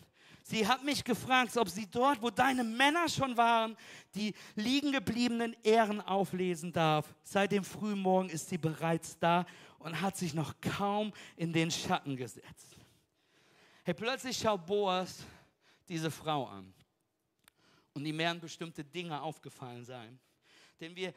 [0.42, 3.76] Sie hat mich gefragt, ob sie dort, wo deine Männer schon waren,
[4.14, 7.12] die liegen gebliebenen Ehren auflesen darf.
[7.22, 9.46] Seit dem frühen Morgen ist sie bereits da
[9.78, 12.76] und hat sich noch kaum in den Schatten gesetzt.
[13.85, 15.24] Hey, plötzlich schaut Boas
[15.88, 16.72] diese Frau an.
[17.94, 20.18] Und ihm werden bestimmte Dinge aufgefallen sein.
[20.81, 21.12] Denn wir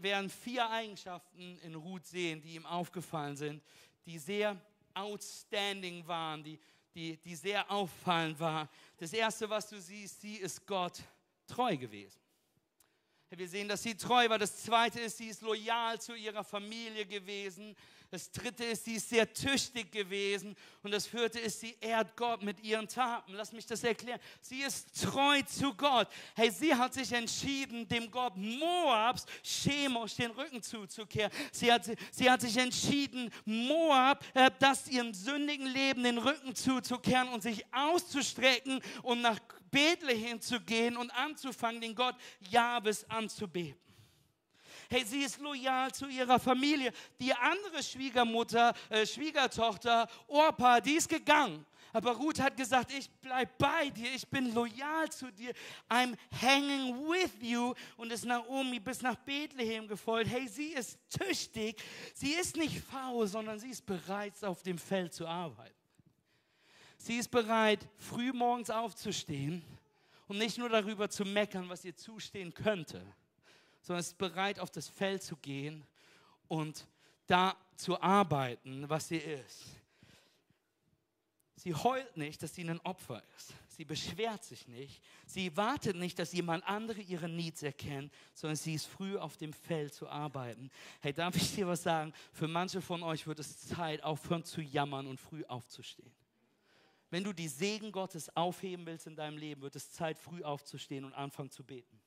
[0.00, 3.62] werden vier Eigenschaften in Ruth sehen, die ihm aufgefallen sind,
[4.04, 4.60] die sehr
[4.92, 6.58] outstanding waren, die,
[6.94, 8.68] die, die sehr auffallend waren.
[8.98, 11.00] Das Erste, was du siehst, sie ist Gott
[11.46, 12.20] treu gewesen.
[13.30, 14.38] Wir sehen, dass sie treu war.
[14.38, 17.76] Das Zweite ist, sie ist loyal zu ihrer Familie gewesen.
[18.16, 20.56] Das dritte ist, sie ist sehr tüchtig gewesen.
[20.82, 23.34] Und das vierte ist, sie ehrt Gott mit ihren Taten.
[23.34, 24.18] Lass mich das erklären.
[24.40, 26.08] Sie ist treu zu Gott.
[26.34, 31.30] Hey, sie hat sich entschieden, dem Gott Moabs, Chemosh, den Rücken zuzukehren.
[31.52, 37.28] Sie hat, sie hat sich entschieden, Moab, äh, das ihrem sündigen Leben den Rücken zuzukehren
[37.28, 39.38] und sich auszustrecken und nach
[39.70, 42.14] Bethlehem zu gehen und anzufangen, den Gott
[42.48, 43.85] Jahwes anzubeten.
[44.88, 46.92] Hey, sie ist loyal zu ihrer Familie.
[47.20, 51.64] Die andere Schwiegermutter, äh, Schwiegertochter, Orpa, die ist gegangen.
[51.92, 55.52] Aber Ruth hat gesagt, ich bleib bei dir, ich bin loyal zu dir.
[55.88, 57.72] I'm hanging with you.
[57.96, 60.30] Und ist Naomi bis nach Bethlehem gefolgt.
[60.30, 61.82] Hey, sie ist tüchtig.
[62.14, 65.74] Sie ist nicht faul, sondern sie ist bereit, auf dem Feld zu arbeiten.
[66.98, 69.62] Sie ist bereit, früh morgens aufzustehen
[70.28, 73.00] und nicht nur darüber zu meckern, was ihr zustehen könnte,
[73.86, 75.86] sondern ist bereit, auf das Feld zu gehen
[76.48, 76.88] und
[77.28, 79.62] da zu arbeiten, was sie ist.
[81.54, 83.54] Sie heult nicht, dass sie ein Opfer ist.
[83.68, 85.00] Sie beschwert sich nicht.
[85.24, 89.52] Sie wartet nicht, dass jemand andere ihre Needs erkennt, sondern sie ist früh auf dem
[89.52, 90.68] Feld zu arbeiten.
[91.00, 92.12] Hey, darf ich dir was sagen?
[92.32, 96.12] Für manche von euch wird es Zeit, aufhören zu jammern und früh aufzustehen.
[97.10, 101.04] Wenn du die Segen Gottes aufheben willst in deinem Leben, wird es Zeit, früh aufzustehen
[101.04, 102.00] und anfangen zu beten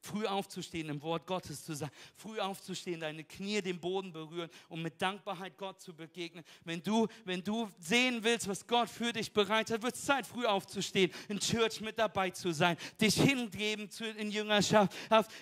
[0.00, 4.82] früh aufzustehen, im Wort Gottes zu sein, früh aufzustehen, deine Knie den Boden berühren und
[4.82, 6.44] mit Dankbarkeit Gott zu begegnen.
[6.64, 10.26] Wenn du, wenn du sehen willst, was Gott für dich bereit hat, wird es Zeit,
[10.26, 14.92] früh aufzustehen, in Church mit dabei zu sein, dich hingeben zu, in Jüngerschaft,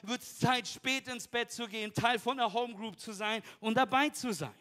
[0.02, 3.76] wird es Zeit, spät ins Bett zu gehen, Teil von der Homegroup zu sein und
[3.76, 4.54] dabei zu sein.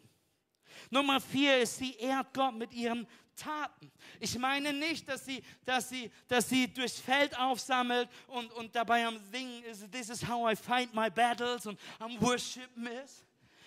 [0.90, 3.92] Nummer vier ist, sie ehrt Gott mit ihrem Taten.
[4.20, 9.06] Ich meine nicht, dass sie, dass sie, dass sie durchs Feld aufsammelt und, und dabei
[9.06, 12.70] am Singen ist, this is how I fight my battles und am Worship
[13.04, 13.26] ist,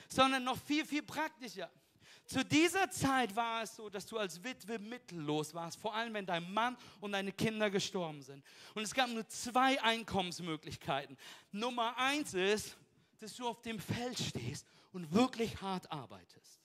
[0.09, 1.70] sondern noch viel, viel praktischer.
[2.26, 6.26] Zu dieser Zeit war es so, dass du als Witwe mittellos warst, vor allem wenn
[6.26, 8.44] dein Mann und deine Kinder gestorben sind.
[8.74, 11.16] Und es gab nur zwei Einkommensmöglichkeiten.
[11.50, 12.76] Nummer eins ist,
[13.18, 16.60] dass du auf dem Feld stehst und wirklich hart arbeitest.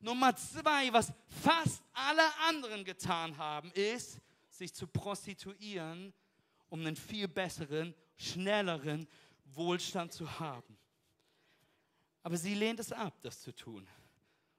[0.00, 6.12] Nummer zwei, was fast alle anderen getan haben, ist, sich zu prostituieren,
[6.68, 9.06] um einen viel besseren, schnelleren
[9.44, 10.78] Wohlstand zu haben.
[12.22, 13.86] Aber sie lehnt es ab, das zu tun,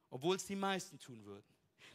[0.09, 1.45] obwohl es die meisten tun würden.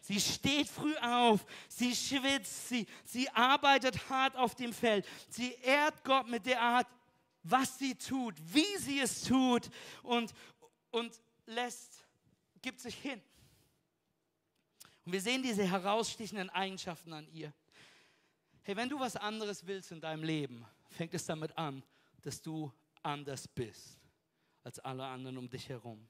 [0.01, 5.05] Sie steht früh auf, sie schwitzt, sie, sie arbeitet hart auf dem Feld.
[5.29, 6.87] Sie ehrt Gott mit der Art,
[7.43, 9.69] was sie tut, wie sie es tut
[10.03, 10.33] und,
[10.91, 11.13] und
[11.47, 12.05] lässt,
[12.63, 13.21] gibt sich hin.
[15.07, 17.55] Und wir sehen diese herausstichenden Eigenschaften an ihr.
[18.63, 21.85] Hey, wenn du was anderes willst in deinem Leben, fängt es damit an,
[22.23, 22.73] dass du
[23.05, 24.01] anders bist
[24.65, 26.05] als alle anderen um dich herum.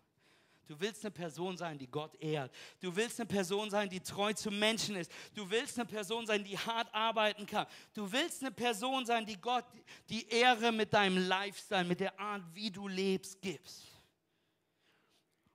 [0.67, 2.51] Du willst eine Person sein, die Gott ehrt.
[2.81, 5.13] Du willst eine Person sein, die treu zu Menschen ist.
[5.35, 7.67] Du willst eine Person sein, die hart arbeiten kann.
[7.93, 9.67] Du willst eine Person sein, die Gott
[10.09, 13.85] die Ehre mit deinem Lifestyle, mit der Art, wie du lebst, gibst.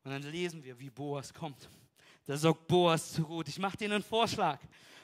[0.03, 1.67] Und dann lesen wir, wie Boas kommt.
[2.25, 4.59] Da sagt Boas zu Ruth, ich mache dir einen Vorschlag.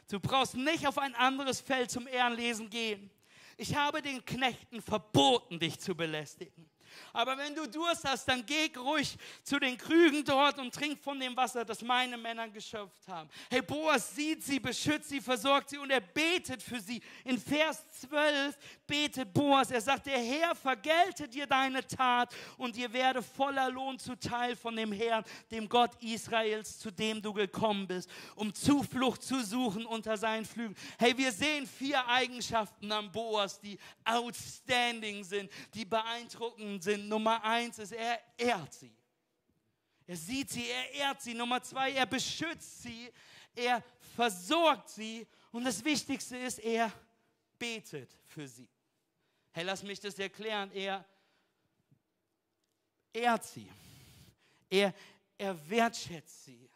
[0.10, 3.10] Du brauchst nicht auf ein anderes Feld zum Ehrenlesen gehen.
[3.58, 6.70] Ich habe den Knechten verboten, dich zu belästigen.
[7.14, 11.20] Aber wenn du Durst hast, dann geh ruhig zu den Krügen dort und trink von
[11.20, 13.30] dem Wasser, das meine Männer geschöpft haben.
[13.50, 17.02] Hey, Boas sieht sie, beschützt sie, versorgt sie und er betet für sie.
[17.24, 22.92] In Vers 12 betet Boas, er sagt, der Herr vergelte dir deine Tat und dir
[22.92, 28.10] werde voller Lohn zuteil von dem Herrn, dem Gott Israels, zu dem du gekommen bist,
[28.36, 30.76] um Zuflucht zu suchen unter seinen Flügeln.
[30.98, 36.87] Hey, wir sehen vier Eigenschaften am Boas, die outstanding sind, die beeindruckend sind.
[36.96, 38.96] Nummer eins ist, er ehrt sie.
[40.06, 41.34] Er sieht sie, er ehrt sie.
[41.34, 43.12] Nummer zwei, er beschützt sie,
[43.56, 43.84] er
[44.16, 45.28] versorgt sie.
[45.52, 46.92] Und das Wichtigste ist, er
[47.58, 48.70] betet für sie.
[49.52, 50.72] Hey, lass mich das erklären.
[50.72, 51.04] Er
[53.12, 53.68] ehrt sie.
[54.70, 54.94] Er,
[55.38, 56.70] er wertschätzt sie.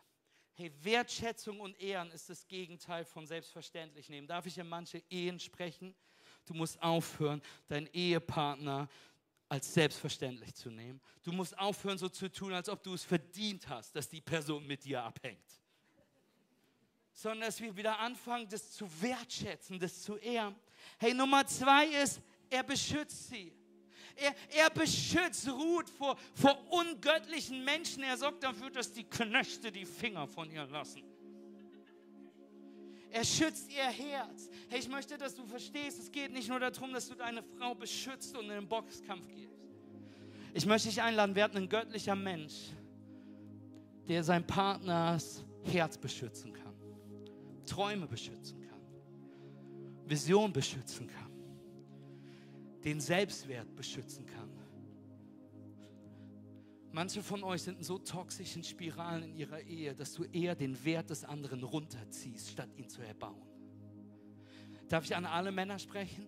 [0.54, 4.28] Hey, Wertschätzung und Ehren ist das Gegenteil von selbstverständlich nehmen.
[4.28, 5.95] Darf ich in manche Ehen sprechen?
[6.45, 8.89] Du musst aufhören, deinen Ehepartner
[9.52, 11.02] als selbstverständlich zu nehmen.
[11.24, 14.66] Du musst aufhören, so zu tun, als ob du es verdient hast, dass die Person
[14.66, 15.44] mit dir abhängt.
[17.12, 20.56] Sondern dass wir wieder anfangen, das zu wertschätzen, das zu ehren.
[20.98, 23.54] Hey, Nummer zwei ist, er beschützt sie.
[24.16, 28.04] Er, er beschützt Ruth vor, vor ungöttlichen Menschen.
[28.04, 31.04] Er sorgt dafür, dass die Knechte die Finger von ihr lassen.
[33.12, 34.50] Er schützt ihr Herz.
[34.69, 37.76] Hey, ich möchte, dass du verstehst, es geht nicht nur darum, dass du deine Frau
[37.76, 39.60] beschützt und in den Boxkampf gehst.
[40.54, 42.71] Ich möchte dich einladen, werden ein göttlicher Mensch,
[44.08, 46.74] der sein Partners Herz beschützen kann,
[47.65, 48.82] Träume beschützen kann,
[50.06, 51.32] Vision beschützen kann,
[52.84, 54.61] den Selbstwert beschützen kann.
[56.94, 60.84] Manche von euch sind in so toxischen Spiralen in ihrer Ehe, dass du eher den
[60.84, 63.42] Wert des anderen runterziehst, statt ihn zu erbauen.
[64.90, 66.28] Darf ich an alle Männer sprechen?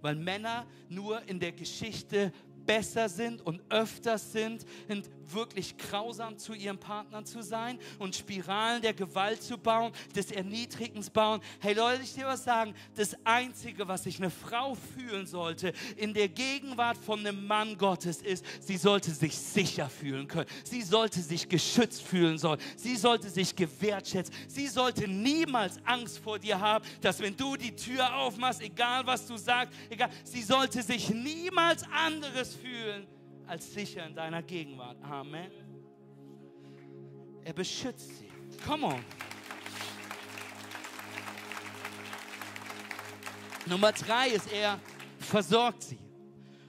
[0.00, 2.32] Weil Männer nur in der Geschichte
[2.64, 8.82] besser sind und öfters sind, sind wirklich grausam zu ihren Partnern zu sein und Spiralen
[8.82, 11.40] der Gewalt zu bauen, des Erniedrigens bauen.
[11.60, 16.14] Hey Leute, ich dir was sagen, das Einzige, was sich eine Frau fühlen sollte in
[16.14, 20.48] der Gegenwart von einem Mann Gottes ist, sie sollte sich sicher fühlen können.
[20.64, 22.60] Sie sollte sich geschützt fühlen sollen.
[22.76, 24.32] Sie sollte sich gewertschätzt.
[24.48, 29.26] Sie sollte niemals Angst vor dir haben, dass wenn du die Tür aufmachst, egal was
[29.26, 33.06] du sagst, egal, sie sollte sich niemals anderes fühlen
[33.48, 35.02] als sicher in deiner Gegenwart.
[35.02, 35.50] Amen.
[37.44, 38.28] Er beschützt sie.
[38.66, 39.04] Come on.
[43.66, 44.78] Nummer drei ist, er
[45.18, 45.98] versorgt sie.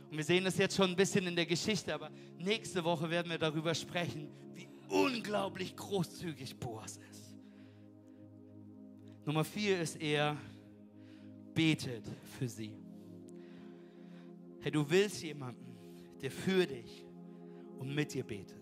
[0.10, 3.30] Und wir sehen das jetzt schon ein bisschen in der Geschichte, aber nächste Woche werden
[3.30, 7.38] wir darüber sprechen, wie unglaublich großzügig Boas ist.
[9.26, 10.36] Nummer vier ist, er
[11.54, 12.06] betet
[12.38, 12.74] für sie.
[14.62, 15.69] Hey, du willst jemanden,
[16.22, 17.06] der für dich
[17.80, 18.58] und mit dir betet.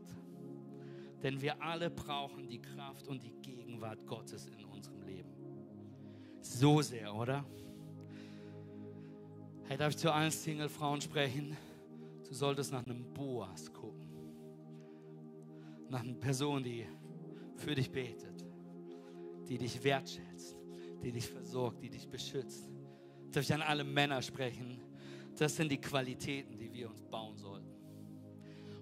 [1.23, 5.29] Denn wir alle brauchen die Kraft und die Gegenwart Gottes in unserem Leben.
[6.41, 7.43] So sehr, oder?
[9.63, 11.57] Hey, darf ich zu allen Single-Frauen sprechen?
[12.27, 14.07] Du solltest nach einem Boas gucken.
[15.89, 16.85] Nach einer Person, die
[17.55, 18.45] für dich betet,
[19.47, 20.57] die dich wertschätzt,
[21.01, 22.69] die dich versorgt, die dich beschützt.
[23.31, 24.79] Darf ich an alle Männer sprechen?
[25.37, 27.67] Das sind die Qualitäten, die wir uns bauen sollten.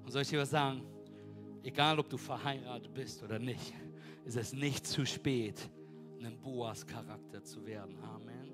[0.03, 0.81] Und soll ich dir was sagen?
[1.63, 3.73] Egal, ob du verheiratet bist oder nicht,
[4.23, 5.69] ist es nicht zu spät,
[6.23, 7.97] ein Boas-Charakter zu werden.
[8.01, 8.51] Amen.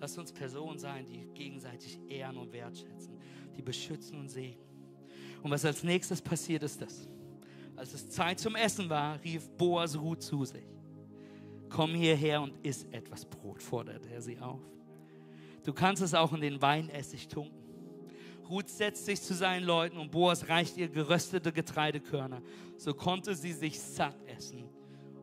[0.00, 3.18] Lass uns Personen sein, die gegenseitig ehren und wertschätzen,
[3.56, 4.64] die beschützen und segnen.
[5.42, 7.08] Und was als nächstes passiert ist das.
[7.74, 10.66] Als es Zeit zum Essen war, rief Boas Ruth zu sich.
[11.68, 14.60] Komm hierher und iss etwas Brot, forderte er sie auf.
[15.66, 17.58] Du kannst es auch in den Weinessig tunken.
[18.48, 22.40] Ruth setzt sich zu seinen Leuten und Boas reicht ihr geröstete Getreidekörner.
[22.76, 24.68] So konnte sie sich satt essen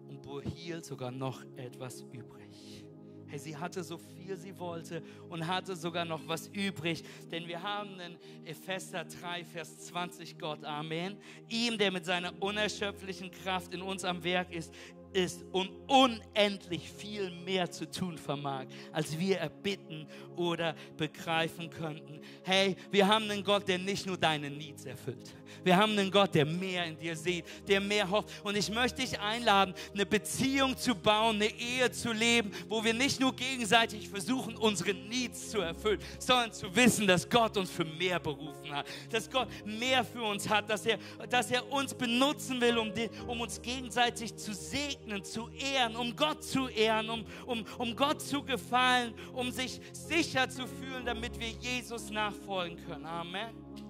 [0.10, 2.84] und behielt sogar noch etwas übrig.
[3.28, 7.64] Hey, sie hatte so viel sie wollte und hatte sogar noch was übrig, denn wir
[7.64, 11.16] haben in Epheser 3, Vers 20 Gott, Amen.
[11.48, 14.74] Ihm, der mit seiner unerschöpflichen Kraft in uns am Werk ist,
[15.14, 22.20] ist und unendlich viel mehr zu tun vermag, als wir erbitten oder begreifen könnten.
[22.44, 25.34] Hey, wir haben einen Gott, der nicht nur deine Needs erfüllt.
[25.64, 28.30] Wir haben einen Gott, der mehr in dir sieht, der mehr hofft.
[28.44, 32.94] Und ich möchte dich einladen, eine Beziehung zu bauen, eine Ehe zu leben, wo wir
[32.94, 37.86] nicht nur gegenseitig versuchen, unsere Needs zu erfüllen, sondern zu wissen, dass Gott uns für
[37.86, 40.98] mehr berufen hat, dass Gott mehr für uns hat, dass er,
[41.30, 46.16] dass er uns benutzen will, um, die, um uns gegenseitig zu segnen, zu ehren, um
[46.16, 51.40] Gott zu ehren, um, um, um Gott zu gefallen, um sich sicher zu fühlen, damit
[51.40, 53.06] wir Jesus nachfolgen können.
[53.06, 53.83] Amen.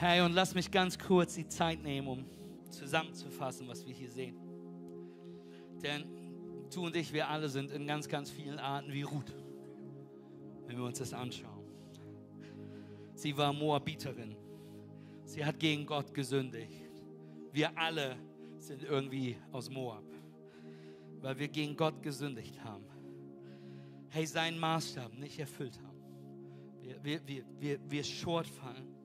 [0.00, 2.24] Hey, und lass mich ganz kurz die Zeit nehmen, um
[2.70, 4.36] zusammenzufassen, was wir hier sehen.
[5.82, 6.04] Denn
[6.72, 9.34] du und ich, wir alle sind in ganz, ganz vielen Arten wie Ruth,
[10.66, 11.64] wenn wir uns das anschauen.
[13.14, 14.36] Sie war Moabiterin.
[15.24, 16.80] Sie hat gegen Gott gesündigt.
[17.50, 18.14] Wir alle
[18.60, 20.04] sind irgendwie aus Moab,
[21.22, 22.84] weil wir gegen Gott gesündigt haben.
[24.10, 26.00] Hey, seinen Maßstab nicht erfüllt haben.
[26.82, 28.97] Wir, wir, wir, wir, wir short fallen.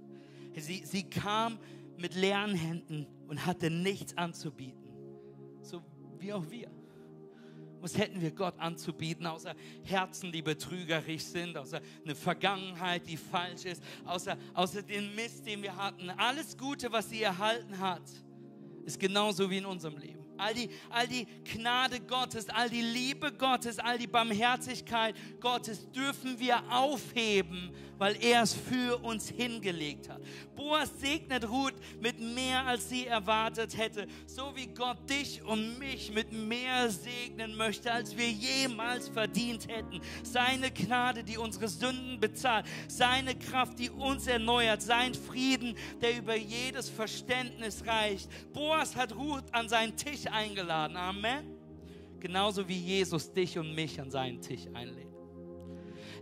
[0.56, 1.60] Sie, sie kam
[1.97, 4.84] mit leeren Händen und hatte nichts anzubieten.
[5.62, 5.82] So
[6.20, 6.70] wie auch wir.
[7.82, 13.66] Was hätten wir Gott anzubieten, außer Herzen, die betrügerisch sind, außer eine Vergangenheit, die falsch
[13.66, 16.10] ist, außer, außer den Mist, den wir hatten.
[16.12, 18.04] Alles Gute, was sie erhalten hat,
[18.86, 23.32] ist genauso wie in unserem Leben all die, all die Gnade Gottes, all die Liebe
[23.32, 30.22] Gottes, all die Barmherzigkeit Gottes dürfen wir aufheben, weil er es für uns hingelegt hat.
[30.56, 36.12] Boas segnet Ruth mit mehr, als sie erwartet hätte, so wie Gott dich und mich
[36.14, 40.02] mit mehr segnen möchte, als wir jemals verdient hätten.
[40.24, 46.36] Seine Gnade, die unsere Sünden bezahlt, seine Kraft, die uns erneuert, sein Frieden, der über
[46.36, 48.30] jedes Verständnis reicht.
[48.54, 50.98] Boas hat Ruth an seinen Tisch eingeladen.
[50.98, 51.64] Amen.
[52.20, 55.12] Genauso wie Jesus dich und mich an seinen Tisch einlädt.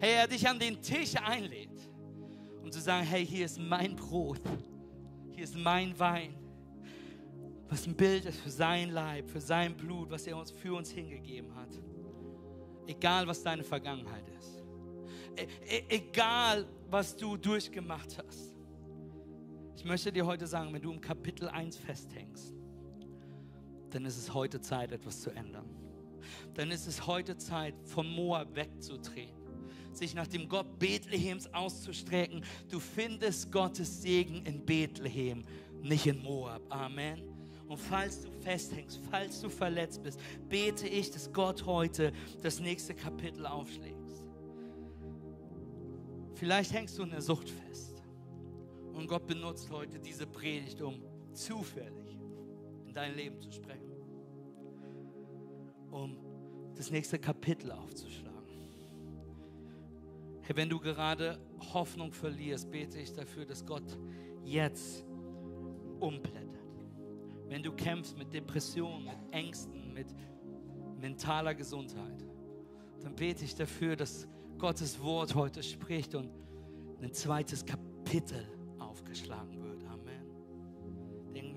[0.01, 1.87] Hey, er dich an den Tisch einlädt,
[2.63, 4.41] um zu sagen, hey, hier ist mein Brot,
[5.29, 6.33] hier ist mein Wein,
[7.69, 10.89] was ein Bild ist für sein Leib, für sein Blut, was er uns für uns
[10.89, 11.69] hingegeben hat.
[12.87, 14.63] Egal, was deine Vergangenheit ist.
[15.37, 18.55] E e egal, was du durchgemacht hast.
[19.75, 22.55] Ich möchte dir heute sagen, wenn du im Kapitel 1 festhängst,
[23.91, 25.69] dann ist es heute Zeit, etwas zu ändern.
[26.55, 29.40] Dann ist es heute Zeit, von Moab wegzudrehen,
[29.97, 32.43] sich nach dem Gott Bethlehems auszustrecken.
[32.69, 35.43] Du findest Gottes Segen in Bethlehem,
[35.81, 36.61] nicht in Moab.
[36.69, 37.21] Amen.
[37.67, 40.19] Und falls du festhängst, falls du verletzt bist,
[40.49, 42.11] bete ich, dass Gott heute
[42.41, 43.95] das nächste Kapitel aufschlägt.
[46.35, 48.03] Vielleicht hängst du in der Sucht fest.
[48.93, 51.01] Und Gott benutzt heute diese Predigt, um
[51.33, 52.17] zufällig
[52.85, 53.91] in dein Leben zu sprechen,
[55.91, 56.17] um
[56.75, 58.30] das nächste Kapitel aufzuschlagen.
[60.55, 61.39] Wenn du gerade
[61.73, 63.97] Hoffnung verlierst, bete ich dafür, dass Gott
[64.43, 65.05] jetzt
[65.99, 66.47] umblättert.
[67.47, 70.07] Wenn du kämpfst mit Depressionen, mit Ängsten, mit
[70.99, 72.25] mentaler Gesundheit,
[73.01, 74.27] dann bete ich dafür, dass
[74.57, 76.29] Gottes Wort heute spricht und
[77.01, 78.47] ein zweites Kapitel
[78.77, 79.71] aufgeschlagen wird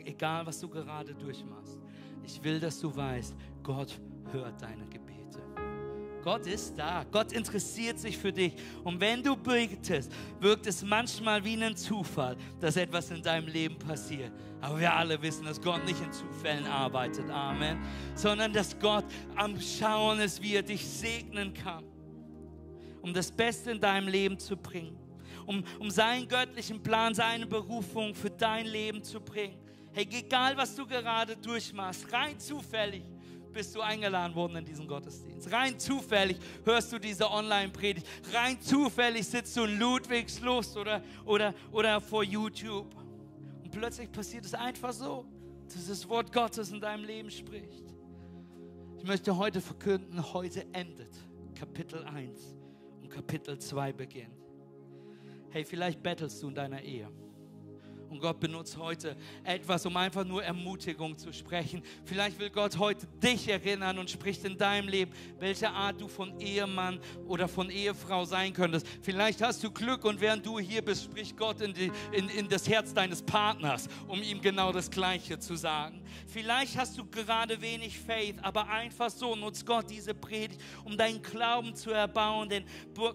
[0.05, 1.79] egal was du gerade durchmachst.
[2.23, 4.01] Ich will, dass du weißt, Gott
[4.33, 5.24] hört deine Gebete.
[6.25, 7.05] Gott ist da.
[7.13, 8.55] Gott interessiert sich für dich.
[8.83, 10.11] Und wenn du betest,
[10.41, 14.33] wirkt es manchmal wie ein Zufall, dass etwas in deinem Leben passiert.
[14.63, 17.29] Aber wir alle wissen, dass Gott nicht in Zufällen arbeitet.
[17.29, 17.79] Amen.
[18.15, 19.05] Sondern dass Gott
[19.37, 21.85] am Schauen ist, wie er dich segnen kann,
[23.03, 24.97] um das Beste in deinem Leben zu bringen.
[25.45, 29.59] Um, um seinen göttlichen Plan, seine Berufung für dein Leben zu bringen.
[29.93, 33.05] Hey, egal was du gerade durchmachst, rein zufällig
[33.55, 35.51] bist du eingeladen worden in diesen Gottesdienst.
[35.51, 38.07] Rein zufällig hörst du diese Online-Predigt.
[38.35, 42.95] Rein zufällig sitzt du in Ludwigslust oder, oder, oder vor YouTube.
[43.63, 45.25] Und plötzlich passiert es einfach so,
[45.73, 47.85] dass das Wort Gottes in deinem Leben spricht.
[48.99, 51.15] Ich möchte heute verkünden, heute endet
[51.55, 52.57] Kapitel 1
[53.03, 54.35] und Kapitel 2 beginnt.
[55.51, 57.09] Hey, vielleicht bettelst du in deiner Ehe.
[58.15, 61.83] Und Gott benutzt heute etwas, um einfach nur Ermutigung zu sprechen.
[62.05, 65.11] Vielleicht will Gott heute dich erinnern und spricht in deinem Leben,
[65.41, 68.87] welche Art du von Ehemann oder von Ehefrau sein könntest.
[69.03, 72.49] Vielleicht hast du Glück und während du hier bist, spricht Gott in, die, in, in
[72.49, 76.01] das Herz deines Partners, um ihm genau das Gleiche zu sagen.
[76.29, 81.21] Vielleicht hast du gerade wenig Faith, aber einfach so nutzt Gott diese Predigt, um deinen
[81.21, 82.65] Glauben zu erbauen, denn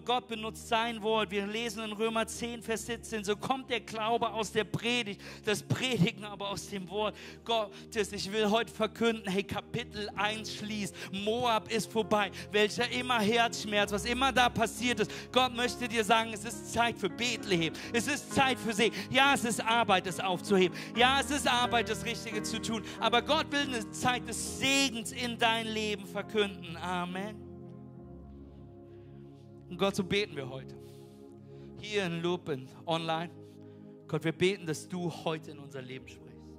[0.04, 1.30] Gott benutzt sein Wort.
[1.30, 5.20] Wir lesen in Römer 10, Vers 17, so kommt der Glaube aus der Predigt Predigt,
[5.44, 7.14] das Predigen aber aus dem Wort
[7.44, 8.12] Gottes.
[8.12, 10.94] Ich will heute verkünden, hey, Kapitel 1 schließt.
[11.12, 12.30] Moab ist vorbei.
[12.50, 15.10] Welcher immer Herzschmerz, was immer da passiert ist.
[15.30, 17.72] Gott möchte dir sagen, es ist Zeit für Bethlehem.
[17.92, 18.90] Es ist Zeit für See.
[19.10, 20.76] Ja, es ist Arbeit, es aufzuheben.
[20.96, 22.82] Ja, es ist Arbeit, das Richtige zu tun.
[22.98, 26.76] Aber Gott will eine Zeit des Segens in dein Leben verkünden.
[26.76, 27.36] Amen.
[29.68, 30.76] Und Gott, so beten wir heute.
[31.80, 33.39] Hier in Lupen, online.
[34.10, 36.50] Gott, wir beten, dass du heute in unser Leben sprichst.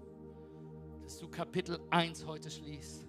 [1.03, 3.05] Dass du Kapitel 1 heute schließt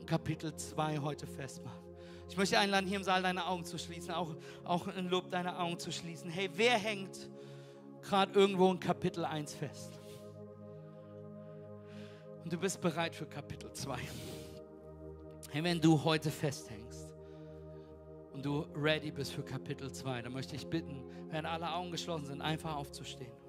[0.00, 1.84] und Kapitel 2 heute festmachst.
[2.28, 4.34] Ich möchte einladen, hier im Saal deine Augen zu schließen, auch,
[4.64, 6.28] auch in Lob deine Augen zu schließen.
[6.28, 7.30] Hey, wer hängt
[8.02, 10.00] gerade irgendwo in Kapitel 1 fest?
[12.42, 13.98] Und du bist bereit für Kapitel 2.
[15.50, 17.14] Hey, wenn du heute festhängst
[18.32, 22.26] und du ready bist für Kapitel 2, dann möchte ich bitten, wenn alle Augen geschlossen
[22.26, 23.45] sind, einfach aufzustehen.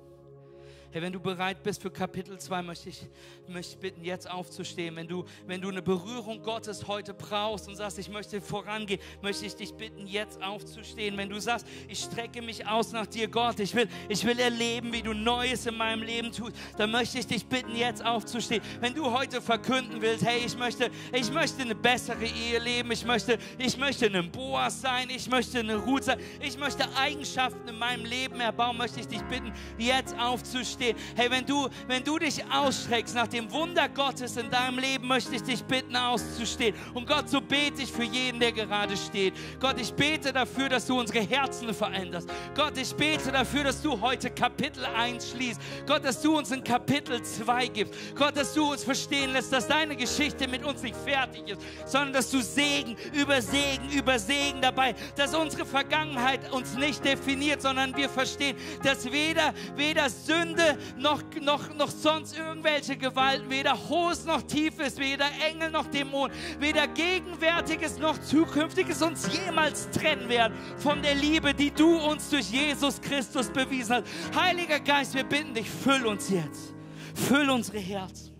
[0.89, 3.01] Hey, wenn du bereit bist für Kapitel 2, möchte ich,
[3.49, 4.95] möchte bitten, jetzt aufzustehen.
[4.95, 9.45] Wenn du, wenn du eine Berührung Gottes heute brauchst und sagst, ich möchte vorangehen, möchte
[9.45, 11.17] ich dich bitten, jetzt aufzustehen.
[11.17, 14.93] Wenn du sagst, ich strecke mich aus nach dir, Gott, ich will, ich will erleben,
[14.93, 18.63] wie du Neues in meinem Leben tust, dann möchte ich dich bitten, jetzt aufzustehen.
[18.79, 23.03] Wenn du heute verkünden willst, hey, ich möchte, ich möchte eine bessere Ehe leben, ich
[23.03, 27.77] möchte, ich möchte ein Boas sein, ich möchte eine Ruth sein, ich möchte Eigenschaften in
[27.77, 30.97] meinem Leben erbauen, möchte ich dich bitten, jetzt aufzustehen stehen.
[31.15, 35.35] Hey, wenn du, wenn du dich ausstreckst nach dem Wunder Gottes in deinem Leben, möchte
[35.35, 36.75] ich dich bitten, auszustehen.
[36.93, 39.33] Und Gott, so bete ich für jeden, der gerade steht.
[39.59, 42.29] Gott, ich bete dafür, dass du unsere Herzen veränderst.
[42.55, 45.59] Gott, ich bete dafür, dass du heute Kapitel 1 schließt.
[45.85, 48.15] Gott, dass du uns ein Kapitel 2 gibst.
[48.15, 52.13] Gott, dass du uns verstehen lässt, dass deine Geschichte mit uns nicht fertig ist, sondern
[52.13, 57.95] dass du Segen über Segen über Segen dabei, dass unsere Vergangenheit uns nicht definiert, sondern
[57.95, 60.66] wir verstehen, dass weder, weder Sünde
[60.97, 66.87] noch, noch, noch sonst irgendwelche Gewalten, weder Hohes noch Tiefes, weder Engel noch Dämonen, weder
[66.87, 72.99] Gegenwärtiges noch Zukünftiges uns jemals trennen werden von der Liebe, die du uns durch Jesus
[73.01, 74.05] Christus bewiesen hast.
[74.35, 76.73] Heiliger Geist, wir bitten dich, füll uns jetzt.
[77.13, 78.35] Füll unsere Herzen.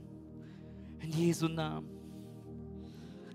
[1.00, 1.90] In Jesu Namen.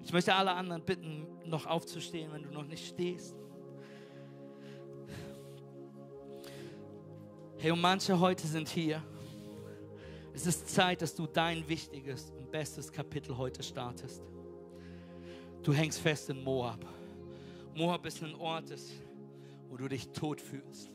[0.05, 3.41] Ich möchte alle anderen bitten, noch aufzustehen, wenn du noch nicht stehst.
[7.63, 9.01] Hey, und manche heute sind hier.
[10.35, 14.21] Es ist Zeit, dass du dein wichtiges und bestes Kapitel heute startest.
[15.63, 16.85] Du hängst fest in Moab.
[17.77, 18.73] Moab ist ein Ort,
[19.69, 20.91] wo du dich tot fühlst.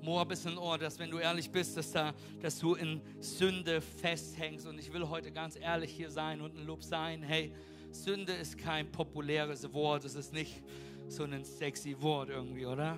[0.00, 3.82] Moab ist ein Ort, dass wenn du ehrlich bist, dass, da, dass du in Sünde
[3.82, 4.66] festhängst.
[4.66, 7.22] Und ich will heute ganz ehrlich hier sein und ein Lob sein.
[7.22, 7.52] Hey,
[7.90, 10.06] Sünde ist kein populäres Wort.
[10.06, 10.62] Es ist nicht
[11.08, 12.96] so ein sexy Wort irgendwie, oder?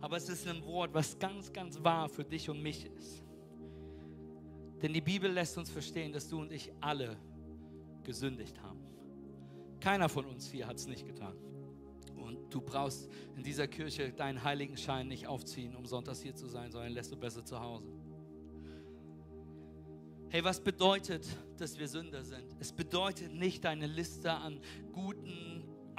[0.00, 3.22] Aber es ist ein Wort, was ganz, ganz wahr für dich und mich ist.
[4.82, 7.16] Denn die Bibel lässt uns verstehen, dass du und ich alle
[8.02, 8.80] gesündigt haben.
[9.78, 11.36] Keiner von uns hier hat es nicht getan.
[12.16, 16.46] Und du brauchst in dieser Kirche deinen heiligen Schein nicht aufziehen, um sonntags hier zu
[16.46, 17.92] sein, sondern lässt du besser zu Hause.
[20.28, 21.26] Hey, was bedeutet,
[21.56, 22.54] dass wir Sünder sind?
[22.60, 24.60] Es bedeutet nicht eine Liste an
[24.92, 25.49] guten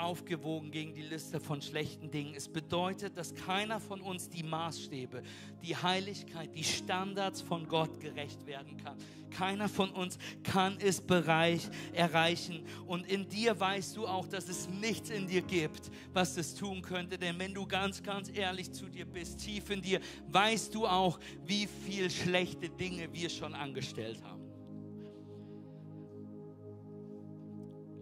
[0.01, 2.33] aufgewogen gegen die Liste von schlechten Dingen.
[2.35, 5.23] Es bedeutet, dass keiner von uns die Maßstäbe,
[5.63, 8.97] die Heiligkeit, die Standards von Gott gerecht werden kann.
[9.31, 12.65] Keiner von uns kann es Bereich erreichen.
[12.85, 16.81] Und in dir weißt du auch, dass es nichts in dir gibt, was das tun
[16.81, 17.17] könnte.
[17.17, 21.19] Denn wenn du ganz, ganz ehrlich zu dir bist, tief in dir, weißt du auch,
[21.45, 24.40] wie viel schlechte Dinge wir schon angestellt haben.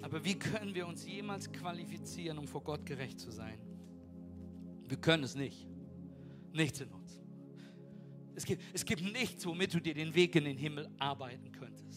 [0.09, 3.59] Aber wie können wir uns jemals qualifizieren, um vor Gott gerecht zu sein?
[4.87, 5.67] Wir können es nicht.
[6.51, 7.21] Nichts in uns.
[8.33, 11.88] Es gibt, es gibt nichts, womit du dir den Weg in den Himmel arbeiten könntest.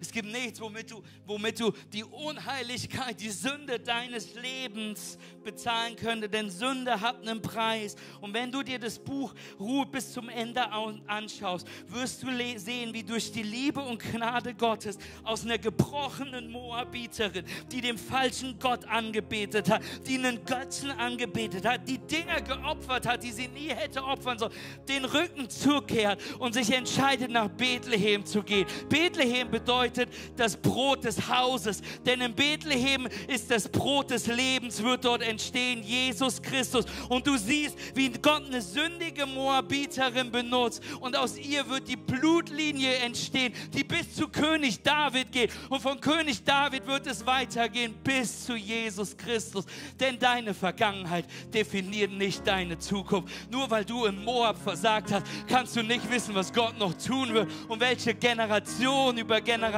[0.00, 6.32] Es gibt nichts, womit du, womit du die Unheiligkeit, die Sünde deines Lebens bezahlen könntest.
[6.32, 7.96] Denn Sünde hat einen Preis.
[8.20, 10.62] Und wenn du dir das Buch Ruhe bis zum Ende
[11.06, 17.44] anschaust, wirst du sehen, wie durch die Liebe und Gnade Gottes aus einer gebrochenen Moabiterin,
[17.72, 23.22] die dem falschen Gott angebetet hat, die einen Götzen angebetet hat, die Dinge geopfert hat,
[23.22, 24.52] die sie nie hätte opfern sollen,
[24.88, 28.66] den Rücken zukehrt und sich entscheidet, nach Bethlehem zu gehen.
[28.88, 31.82] Bethlehem bedeutet, bedeutet das Brot des Hauses.
[32.04, 36.84] Denn in Bethlehem ist das Brot des Lebens, wird dort entstehen, Jesus Christus.
[37.08, 40.82] Und du siehst, wie Gott eine sündige Moabiterin benutzt.
[41.00, 45.50] Und aus ihr wird die Blutlinie entstehen, die bis zu König David geht.
[45.68, 49.64] Und von König David wird es weitergehen bis zu Jesus Christus.
[49.98, 53.32] Denn deine Vergangenheit definiert nicht deine Zukunft.
[53.50, 57.32] Nur weil du in Moab versagt hast, kannst du nicht wissen, was Gott noch tun
[57.32, 59.77] wird und welche Generation über Generation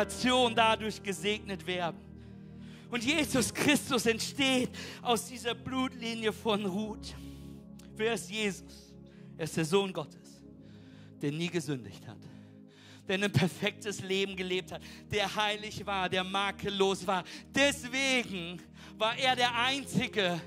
[0.54, 1.98] dadurch gesegnet werden.
[2.90, 4.70] Und Jesus Christus entsteht
[5.02, 7.14] aus dieser Blutlinie von Ruth.
[7.96, 8.92] Wer ist Jesus?
[9.38, 10.42] Er ist der Sohn Gottes,
[11.22, 12.18] der nie gesündigt hat,
[13.06, 17.24] der ein perfektes Leben gelebt hat, der heilig war, der makellos war.
[17.54, 18.60] Deswegen
[18.98, 20.40] war er der Einzige,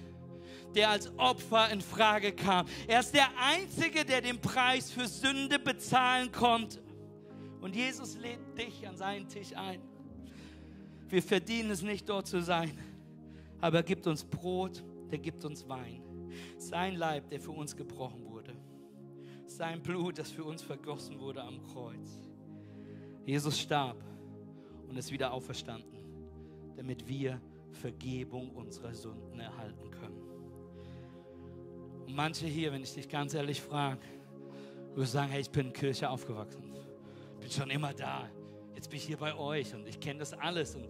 [0.76, 2.68] der als Opfer in Frage kam.
[2.88, 6.84] Er ist der Einzige, der den Preis für Sünde bezahlen konnte.
[7.64, 9.80] Und Jesus lädt dich an seinen Tisch ein.
[11.08, 12.78] Wir verdienen es nicht, dort zu sein,
[13.62, 16.04] aber er gibt uns Brot, der gibt uns Wein.
[16.58, 18.54] Sein Leib, der für uns gebrochen wurde.
[19.46, 22.20] Sein Blut, das für uns vergossen wurde am Kreuz.
[23.26, 24.04] Jesus starb
[24.90, 26.00] und ist wieder auferstanden,
[26.76, 27.40] damit wir
[27.72, 30.22] Vergebung unserer Sünden erhalten können.
[32.08, 34.02] Und manche hier, wenn ich dich ganz ehrlich frage,
[34.96, 36.63] würden sagen, hey, ich bin in Kirche aufgewachsen.
[37.44, 38.30] Bin schon immer da.
[38.74, 40.86] Jetzt bin ich hier bei euch und ich kenne das alles und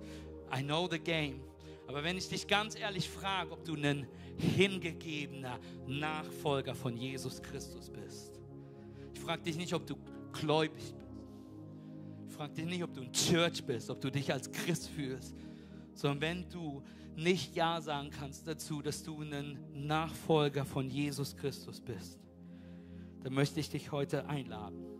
[0.55, 1.41] I know the game.
[1.87, 7.89] Aber wenn ich dich ganz ehrlich frage, ob du ein hingegebener Nachfolger von Jesus Christus
[7.89, 8.39] bist.
[9.15, 9.95] Ich frage dich nicht, ob du
[10.31, 10.95] gläubig bist.
[12.27, 15.35] Ich frage dich nicht, ob du ein Church bist, ob du dich als Christ fühlst,
[15.95, 16.83] sondern wenn du
[17.15, 22.19] nicht Ja sagen kannst dazu, dass du ein Nachfolger von Jesus Christus bist,
[23.23, 24.92] dann möchte ich dich heute einladen.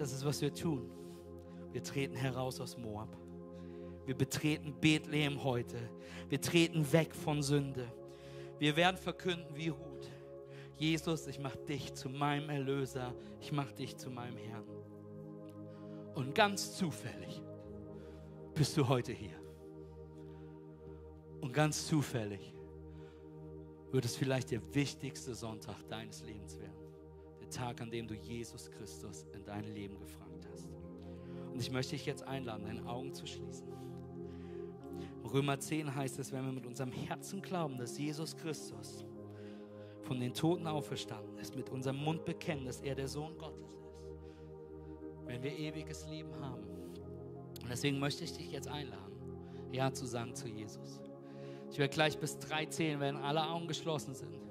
[0.00, 0.90] Das ist, was wir tun.
[1.72, 3.14] Wir treten heraus aus Moab.
[4.06, 5.76] Wir betreten Bethlehem heute.
[6.30, 7.86] Wir treten weg von Sünde.
[8.58, 10.10] Wir werden verkünden wie Ruth.
[10.78, 13.14] Jesus, ich mache dich zu meinem Erlöser.
[13.42, 14.64] Ich mache dich zu meinem Herrn.
[16.14, 17.42] Und ganz zufällig
[18.54, 19.38] bist du heute hier.
[21.42, 22.54] Und ganz zufällig
[23.92, 26.79] wird es vielleicht der wichtigste Sonntag deines Lebens werden.
[27.50, 30.68] Tag, an dem du Jesus Christus in dein Leben gefragt hast.
[31.52, 33.68] Und ich möchte dich jetzt einladen, deine Augen zu schließen.
[35.32, 39.04] Römer 10 heißt es, wenn wir mit unserem Herzen glauben, dass Jesus Christus
[40.02, 43.96] von den Toten auferstanden ist, mit unserem Mund bekennen, dass er der Sohn Gottes ist,
[45.26, 46.64] wenn wir ewiges Leben haben.
[47.62, 49.14] Und deswegen möchte ich dich jetzt einladen,
[49.70, 51.00] Ja zu sagen zu Jesus.
[51.70, 54.49] Ich werde gleich bis drei zählen, wenn alle Augen geschlossen sind.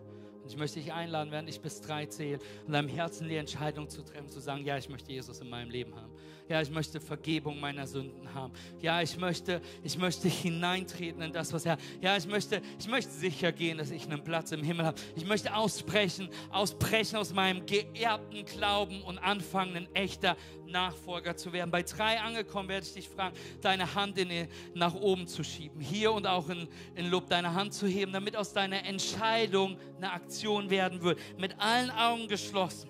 [0.49, 4.01] Ich möchte dich einladen, während ich bis drei zähle, in deinem Herzen die Entscheidung zu
[4.01, 6.11] treffen, zu sagen, ja, ich möchte Jesus in meinem Leben haben.
[6.49, 8.53] Ja, ich möchte Vergebung meiner Sünden haben.
[8.81, 11.77] Ja, ich möchte, ich möchte hineintreten in das, was er.
[12.01, 14.99] Ja, ich möchte, ich möchte sicher gehen, dass ich einen Platz im Himmel habe.
[15.15, 20.35] Ich möchte aussprechen, ausbrechen aus meinem geerbten Glauben und anfangen, ein echter
[20.65, 21.69] Nachfolger zu werden.
[21.69, 25.79] Bei drei angekommen werde ich dich fragen, deine Hand in, nach oben zu schieben.
[25.79, 30.11] Hier und auch in, in Lob deine Hand zu heben, damit aus deiner Entscheidung eine
[30.11, 31.19] Aktion werden wird.
[31.37, 32.89] Mit allen Augen geschlossen.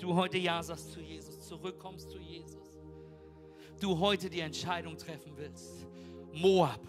[0.00, 2.70] Du heute Ja sagst zu Jesus, zurückkommst zu Jesus
[3.80, 5.86] du heute die Entscheidung treffen willst,
[6.32, 6.80] Moab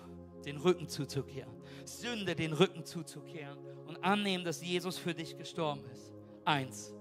[0.46, 1.52] den Rücken zuzukehren,
[1.86, 3.58] Sünde den Rücken zuzukehren
[3.88, 6.12] und annehmen, dass Jesus für dich gestorben ist.
[6.46, 6.94] Eins,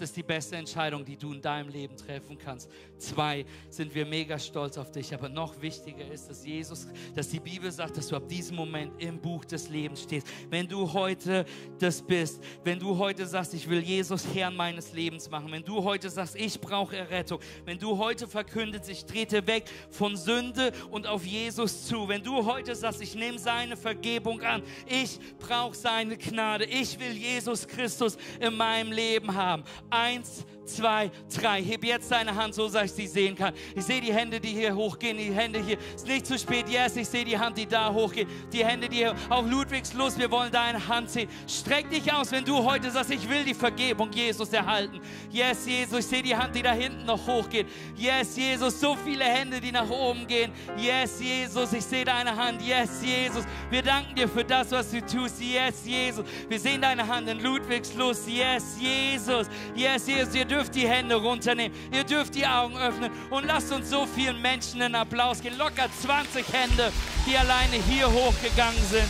[0.00, 2.70] es ist die beste Entscheidung, die du in deinem Leben treffen kannst.
[2.98, 5.12] Zwei, sind wir mega stolz auf dich.
[5.12, 8.92] Aber noch wichtiger ist, dass Jesus, dass die Bibel sagt, dass du ab diesem Moment
[9.02, 10.28] im Buch des Lebens stehst.
[10.50, 11.44] Wenn du heute
[11.78, 15.82] das bist, wenn du heute sagst, ich will Jesus Herrn meines Lebens machen, wenn du
[15.82, 21.06] heute sagst, ich brauche Errettung, wenn du heute verkündest, ich trete weg von Sünde und
[21.06, 26.16] auf Jesus zu, wenn du heute sagst, ich nehme seine Vergebung an, ich brauche seine
[26.16, 31.62] Gnade, ich will Jesus Christus in meinem Leben haben Eins, zwei, drei.
[31.62, 33.54] Heb jetzt deine Hand, so dass ich sie sehen kann.
[33.74, 35.78] Ich sehe die Hände, die hier hochgehen, die Hände hier.
[35.94, 36.68] Es ist nicht zu spät.
[36.68, 38.28] Yes, ich sehe die Hand, die da hochgeht.
[38.52, 39.14] Die Hände, die hier.
[39.28, 41.28] Auch Ludwigslust, wir wollen deine Hand sehen.
[41.46, 45.00] Streck dich aus, wenn du heute sagst, ich will die Vergebung Jesus erhalten.
[45.30, 47.66] Yes, Jesus, ich sehe die Hand, die da hinten noch hochgeht.
[47.96, 50.52] Yes, Jesus, so viele Hände, die nach oben gehen.
[50.76, 52.60] Yes, Jesus, ich sehe deine Hand.
[52.62, 55.40] Yes, Jesus, wir danken dir für das, was du tust.
[55.40, 58.28] Yes, Jesus, wir sehen deine Hand in Ludwigslust.
[58.28, 59.48] Yes, Jesus.
[59.74, 61.76] Yes, Jesus, ihr dürft die Hände runternehmen.
[61.92, 65.56] Ihr dürft die Augen öffnen und lasst uns so vielen Menschen einen Applaus geben.
[65.56, 66.92] Locker 20 Hände,
[67.26, 69.08] die alleine hier hochgegangen sind.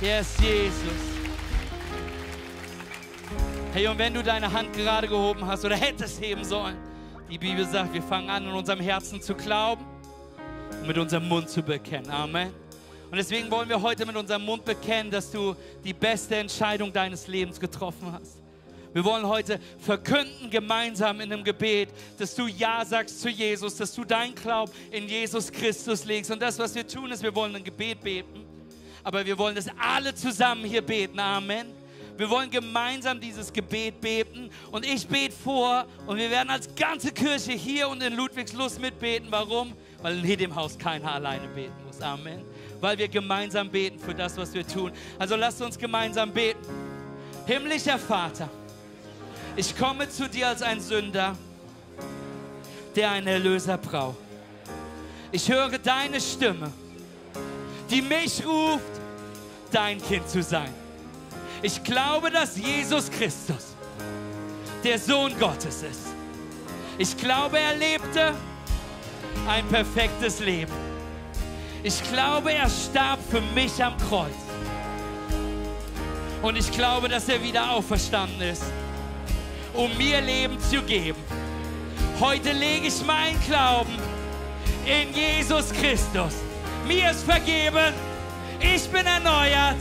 [0.00, 1.16] Yes, Jesus.
[3.72, 6.76] Hey, und wenn du deine Hand gerade gehoben hast oder hättest heben sollen,
[7.28, 9.84] Die Bibel sagt, wir fangen an, in unserem Herzen zu glauben
[10.70, 12.08] und mit unserem Mund zu bekennen.
[12.08, 12.52] Amen.
[13.10, 17.26] Und deswegen wollen wir heute mit unserem Mund bekennen, dass du die beste Entscheidung deines
[17.26, 18.45] Lebens getroffen hast.
[18.96, 23.94] Wir wollen heute verkünden gemeinsam in einem Gebet, dass du Ja sagst zu Jesus, dass
[23.94, 26.30] du dein Glauben in Jesus Christus legst.
[26.30, 28.46] Und das, was wir tun, ist, wir wollen ein Gebet beten,
[29.04, 31.20] aber wir wollen das alle zusammen hier beten.
[31.20, 31.66] Amen.
[32.16, 37.12] Wir wollen gemeinsam dieses Gebet beten und ich bete vor und wir werden als ganze
[37.12, 39.28] Kirche hier und in Ludwigslust mitbeten.
[39.28, 39.74] Warum?
[40.00, 42.00] Weil in dem Haus keiner alleine beten muss.
[42.00, 42.42] Amen.
[42.80, 44.90] Weil wir gemeinsam beten für das, was wir tun.
[45.18, 46.64] Also lasst uns gemeinsam beten.
[47.46, 48.48] Himmlischer Vater,
[49.56, 51.36] ich komme zu dir als ein Sünder,
[52.94, 54.16] der einen Erlöser braucht.
[55.32, 56.72] Ich höre deine Stimme,
[57.90, 58.84] die mich ruft,
[59.72, 60.72] dein Kind zu sein.
[61.62, 63.74] Ich glaube, dass Jesus Christus
[64.84, 66.06] der Sohn Gottes ist.
[66.98, 68.34] Ich glaube, er lebte
[69.48, 70.72] ein perfektes Leben.
[71.82, 74.32] Ich glaube, er starb für mich am Kreuz.
[76.42, 78.62] Und ich glaube, dass er wieder auferstanden ist,
[79.76, 81.18] um mir Leben zu geben.
[82.18, 83.94] Heute lege ich meinen Glauben
[84.86, 86.34] in Jesus Christus.
[86.86, 87.92] Mir ist vergeben,
[88.60, 89.76] ich bin erneuert,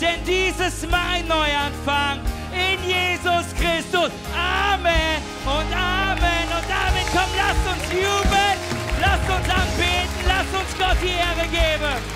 [0.00, 2.20] denn dies ist mein Neuanfang
[2.52, 4.10] in Jesus Christus.
[4.34, 7.06] Amen und Amen und Amen.
[7.12, 8.56] Komm, lasst uns jubeln,
[9.00, 12.14] lasst uns anbeten, lasst uns Gott die Ehre geben.